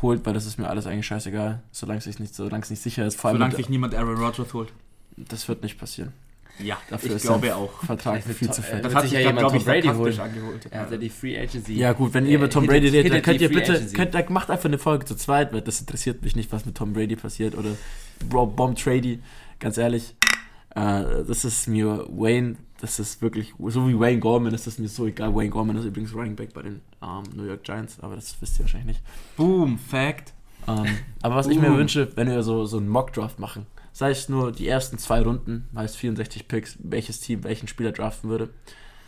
holt, 0.00 0.24
weil 0.24 0.32
das 0.34 0.46
ist 0.46 0.58
mir 0.58 0.68
alles 0.68 0.86
eigentlich 0.86 1.06
scheißegal, 1.06 1.62
solange 1.70 1.98
es 1.98 2.18
nicht, 2.18 2.34
solange 2.34 2.62
es 2.62 2.70
nicht 2.70 2.82
sicher 2.82 3.06
ist. 3.06 3.20
Vor 3.20 3.28
allem, 3.28 3.36
Solange 3.38 3.56
sich 3.56 3.68
niemand 3.68 3.94
Aaron 3.94 4.16
Rodgers 4.16 4.52
holt. 4.54 4.72
das 5.16 5.46
wird 5.48 5.62
nicht 5.62 5.78
passieren. 5.78 6.12
Ja, 6.58 6.76
Dafür 6.90 7.10
ich 7.10 7.16
ist 7.16 7.22
glaube 7.22 7.54
auch. 7.56 7.82
Vertrag 7.84 8.22
viel 8.22 8.50
zu 8.50 8.60
äh, 8.60 8.64
fett. 8.64 8.84
Das 8.84 8.94
hat 8.94 9.02
sich 9.04 9.12
ja 9.12 9.20
jemand 9.20 9.38
glaube 9.38 9.56
ich, 9.56 9.64
Tom 9.64 9.72
Brady 9.72 9.88
holen. 9.88 10.20
angeholt. 10.20 10.66
Er 10.70 10.80
hat 10.80 10.90
ja 10.92 10.96
die 10.98 11.08
Free 11.08 11.38
Agency. 11.38 11.74
Ja 11.74 11.92
gut, 11.92 12.14
wenn 12.14 12.26
Äh, 12.26 12.32
ihr 12.32 12.38
mit 12.38 12.52
Tom 12.52 12.62
hinter- 12.64 12.74
Brady 12.78 12.88
redet, 12.88 13.12
dann 13.14 13.22
könnt 13.22 13.40
ihr 13.40 13.48
bitte, 13.48 13.86
könnt, 13.94 14.14
dann 14.14 14.32
macht 14.32 14.50
einfach 14.50 14.66
eine 14.66 14.78
Folge 14.78 15.04
zu 15.06 15.16
zweit, 15.16 15.52
weil 15.52 15.62
das 15.62 15.80
interessiert 15.80 16.22
mich 16.22 16.36
nicht, 16.36 16.52
was 16.52 16.64
mit 16.66 16.76
Tom 16.76 16.92
Brady 16.92 17.16
passiert 17.16 17.56
oder 17.56 17.70
Bro, 18.28 18.46
Bomb 18.48 18.78
Trady, 18.78 19.20
ganz 19.58 19.78
ehrlich. 19.78 20.14
Äh, 20.74 21.24
das 21.26 21.44
ist 21.44 21.68
mir 21.68 22.06
Wayne, 22.10 22.56
das 22.80 22.98
ist 22.98 23.22
wirklich, 23.22 23.54
so 23.68 23.88
wie 23.88 23.98
Wayne 23.98 24.20
Gorman 24.20 24.54
ist 24.54 24.66
das 24.66 24.78
mir 24.78 24.88
so 24.88 25.06
egal. 25.06 25.34
Wayne 25.34 25.50
Gorman 25.50 25.76
ist 25.76 25.84
übrigens 25.84 26.14
Running 26.14 26.36
Back 26.36 26.52
bei 26.54 26.62
den 26.62 26.80
ähm, 27.02 27.22
New 27.34 27.44
York 27.44 27.64
Giants, 27.64 27.98
aber 28.00 28.14
das 28.14 28.36
wisst 28.40 28.58
ihr 28.58 28.64
wahrscheinlich 28.64 28.86
nicht. 28.98 29.00
Boom, 29.36 29.78
Fact. 29.78 30.32
Ähm, 30.68 30.86
aber 31.22 31.34
was 31.34 31.48
ich 31.48 31.58
mir 31.58 31.72
Uh. 31.72 31.76
wünsche, 31.76 32.08
wenn 32.14 32.28
wir 32.28 32.42
so, 32.44 32.66
so 32.66 32.76
einen 32.78 32.88
Mock-Draft 32.88 33.38
machen, 33.40 33.66
sei 33.92 34.10
es 34.10 34.28
nur 34.28 34.52
die 34.52 34.66
ersten 34.68 34.98
zwei 34.98 35.20
Runden, 35.22 35.68
heißt 35.76 35.96
64 35.96 36.48
Picks, 36.48 36.78
welches 36.82 37.20
Team 37.20 37.44
welchen 37.44 37.68
Spieler 37.68 37.92
draften 37.92 38.30
würde. 38.30 38.50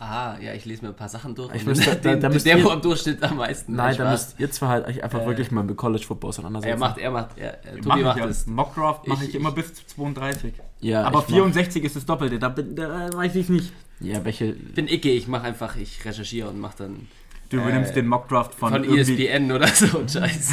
Aha, 0.01 0.39
ja, 0.41 0.53
ich 0.53 0.65
lese 0.67 0.83
mir 0.83 0.89
ein 0.89 0.97
paar 0.97 1.09
Sachen 1.09 1.35
durch. 1.35 1.55
Ich 1.55 1.63
und 1.63 1.69
müsste- 1.69 1.97
da- 2.03 2.11
den, 2.13 2.21
da 2.21 2.29
müsst 2.29 2.45
der, 2.45 2.59
ihr- 2.59 2.65
wo 2.65 2.71
am 2.71 2.83
Durchschnitt 2.83 3.23
am 3.23 3.37
meisten. 3.37 3.75
Nein, 3.75 3.97
da 3.97 4.11
müsst 4.11 4.39
ihr 4.39 4.51
zwei 4.51 4.67
halt 4.67 5.03
einfach 5.03 5.21
Äh, 5.23 5.27
wirklich 5.27 5.51
mal 5.51 5.63
mit 5.63 5.77
College 5.77 6.05
Football 6.05 6.29
auseinandersetzen. 6.31 6.71
Er 6.73 6.77
macht, 6.79 6.99
er 6.99 7.11
macht, 7.11 7.39
er, 7.39 7.65
äh, 7.65 7.77
Mach 7.77 7.83
Tobi 7.85 7.99
ich 8.01 8.05
macht 8.05 8.19
ja. 8.19 8.27
es. 8.27 8.47
Mockdraft 8.47 9.07
mache 9.07 9.23
ich, 9.25 9.31
Ich- 9.31 9.35
immer 9.37 9.51
ich- 9.51 9.55
bis 9.55 9.75
zu 9.75 9.87
32. 9.87 10.53
ja, 10.81 11.03
Aber 11.05 11.21
ich 11.21 11.29
mach- 11.29 11.35
64 11.35 11.85
ist 11.85 11.97
das 11.97 12.05
Doppelte, 12.05 12.39
da, 12.39 12.49
bin- 12.51 12.75
da 12.77 13.13
weiß 13.15 13.35
ich 13.37 13.49
nicht. 13.49 13.73
Ja, 14.01 14.23
welche. 14.25 14.47
Ich 14.47 14.75
bin 14.75 14.89
Icke, 14.89 15.11
ich 15.11 15.29
mache 15.29 15.45
einfach, 15.45 15.77
ich 15.77 16.05
recherchiere 16.05 16.49
und 16.51 16.59
mache 16.61 16.75
dann 16.79 17.07
Du 17.55 17.61
Äh, 17.61 17.63
übernimmst 17.63 17.95
den 17.95 18.09
Mockdraft 18.09 18.55
von, 18.55 18.73
von, 18.73 18.85
E 18.85 19.01
ESPN 19.01 19.53
oder 19.53 19.69
so 19.69 20.01
ein 20.01 20.09
Scheiß. 20.09 20.51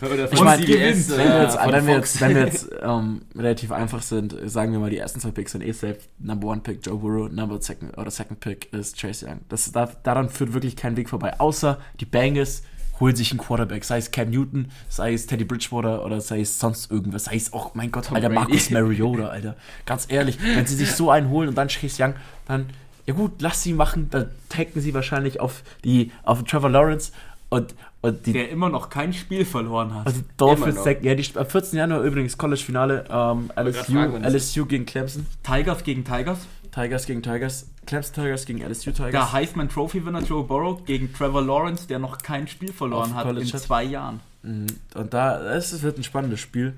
oder 0.00 0.28
von 0.28 0.36
Ich 0.38 0.44
meine, 0.44 0.64
CBS 0.64 1.10
wenn 1.10 1.28
wir 1.28 1.42
jetzt, 1.42 1.58
von 1.58 1.72
wenn 1.72 1.86
wir 1.86 1.94
jetzt, 1.96 2.20
wenn 2.20 2.34
wir 2.36 2.44
jetzt 2.44 2.68
ähm, 2.82 3.22
relativ 3.36 3.72
einfach 3.72 4.02
sind, 4.02 4.36
sagen 4.44 4.72
wir 4.72 4.78
mal, 4.78 4.90
die 4.90 4.98
ersten 4.98 5.20
zwei 5.20 5.30
Picks 5.32 5.52
sind 5.52 5.62
eh 5.62 5.72
safe. 5.72 5.98
Number 6.18 6.48
one 6.48 6.60
Pick 6.60 6.86
Joe 6.86 6.98
Burrow, 6.98 7.30
number 7.30 7.60
second 7.60 7.98
oder 7.98 8.10
second 8.10 8.38
Pick 8.40 8.72
ist 8.72 8.96
Chase 9.00 9.26
Young. 9.26 9.40
Das, 9.48 9.70
da, 9.72 9.90
daran 10.04 10.28
führt 10.28 10.52
wirklich 10.52 10.76
kein 10.76 10.96
Weg 10.96 11.08
vorbei. 11.08 11.38
Außer 11.40 11.78
die 11.98 12.06
Bengals 12.06 12.62
holen 13.00 13.16
sich 13.16 13.30
einen 13.30 13.40
Quarterback, 13.40 13.84
sei 13.84 13.98
es 13.98 14.10
Cam 14.10 14.30
Newton, 14.30 14.70
sei 14.88 15.14
es 15.14 15.26
Teddy 15.26 15.44
Bridgewater 15.44 16.04
oder 16.04 16.20
sei 16.20 16.40
es 16.40 16.58
sonst 16.58 16.90
irgendwas, 16.90 17.24
sei 17.24 17.36
es 17.36 17.52
auch, 17.52 17.74
mein 17.74 17.90
Gott, 17.90 18.06
Tom 18.06 18.16
Alter, 18.16 18.28
Brady. 18.28 18.40
Marcus 18.40 18.70
Mariota, 18.70 19.28
Alter. 19.28 19.56
Ganz 19.86 20.06
ehrlich, 20.08 20.38
wenn 20.54 20.66
sie 20.66 20.74
sich 20.76 20.92
so 20.92 21.10
einen 21.10 21.28
holen 21.30 21.48
und 21.48 21.56
dann 21.56 21.68
Chase 21.68 22.02
Young, 22.02 22.14
dann, 22.46 22.66
ja 23.08 23.14
gut, 23.14 23.40
lass 23.40 23.62
sie 23.62 23.72
machen, 23.72 24.10
dann 24.10 24.28
taggen 24.50 24.82
sie 24.82 24.92
wahrscheinlich 24.92 25.40
auf 25.40 25.62
die, 25.82 26.12
auf 26.24 26.42
Trevor 26.44 26.68
Lawrence 26.68 27.10
und, 27.48 27.74
und 28.02 28.26
die 28.26 28.34
der 28.34 28.50
immer 28.50 28.68
noch 28.68 28.90
kein 28.90 29.14
Spiel 29.14 29.46
verloren 29.46 29.94
hat. 29.94 30.06
also 30.06 30.20
Dolphins, 30.36 30.84
sag- 30.84 31.02
ja, 31.02 31.14
die, 31.14 31.24
am 31.34 31.46
14. 31.46 31.78
Januar 31.78 32.02
übrigens 32.02 32.36
College-Finale, 32.36 33.06
ähm, 33.10 33.50
LSU, 33.56 33.92
fragen, 33.94 34.22
LSU 34.24 34.66
gegen 34.66 34.84
Clemson, 34.84 35.26
Tigers 35.42 35.82
gegen 35.84 36.04
Tigers. 36.04 36.40
Tigers 36.70 37.06
gegen 37.06 37.22
Tigers, 37.22 37.66
Clemson 37.86 38.14
Tigers 38.14 38.44
gegen 38.44 38.60
LSU 38.60 38.90
Tigers. 38.90 39.10
Der 39.12 39.32
Heisman 39.32 39.70
Trophy 39.70 40.04
Winner 40.04 40.20
Joe 40.22 40.44
Burrow 40.44 40.84
gegen 40.84 41.10
Trevor 41.14 41.40
Lawrence, 41.40 41.88
der 41.88 41.98
noch 41.98 42.18
kein 42.18 42.46
Spiel 42.46 42.74
verloren 42.74 43.12
Auf 43.12 43.16
hat 43.16 43.24
College 43.24 43.46
in 43.46 43.52
hat. 43.54 43.62
zwei 43.62 43.84
Jahren. 43.84 44.20
Mhm. 44.42 44.66
Und 44.94 45.14
da, 45.14 45.54
es 45.54 45.80
wird 45.82 45.96
ein 45.96 46.04
spannendes 46.04 46.40
Spiel. 46.40 46.74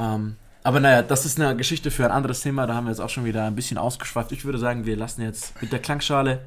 Ähm, 0.00 0.34
aber 0.62 0.80
naja, 0.80 1.02
das 1.02 1.24
ist 1.24 1.40
eine 1.40 1.56
Geschichte 1.56 1.90
für 1.90 2.04
ein 2.04 2.10
anderes 2.10 2.40
Thema, 2.40 2.66
da 2.66 2.74
haben 2.74 2.84
wir 2.84 2.90
jetzt 2.90 3.00
auch 3.00 3.08
schon 3.08 3.24
wieder 3.24 3.44
ein 3.44 3.54
bisschen 3.54 3.78
ausgeschweift. 3.78 4.32
Ich 4.32 4.44
würde 4.44 4.58
sagen, 4.58 4.84
wir 4.86 4.96
lassen 4.96 5.22
jetzt 5.22 5.60
mit 5.60 5.72
der 5.72 5.78
Klangschale 5.78 6.40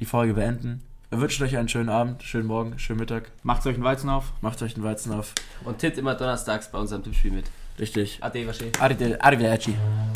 die 0.00 0.04
Folge 0.04 0.34
beenden. 0.34 0.82
Wir 1.10 1.20
wünschen 1.20 1.44
euch 1.46 1.56
einen 1.56 1.68
schönen 1.68 1.88
Abend, 1.88 2.22
schönen 2.22 2.46
Morgen, 2.46 2.78
schönen 2.78 2.98
Mittag. 2.98 3.30
Macht 3.44 3.64
euch 3.66 3.74
einen 3.74 3.84
Weizen 3.84 4.10
auf. 4.10 4.32
Macht 4.40 4.60
euch 4.62 4.74
einen 4.74 4.84
Weizen 4.84 5.12
auf. 5.12 5.32
Und 5.64 5.78
tippt 5.78 5.96
immer 5.96 6.14
donnerstags 6.14 6.70
bei 6.70 6.78
unserem 6.78 7.04
Tippspiel 7.04 7.30
mit. 7.30 7.46
Richtig. 7.78 8.18
Ade. 8.20 9.18
Arrivederci. 9.20 9.76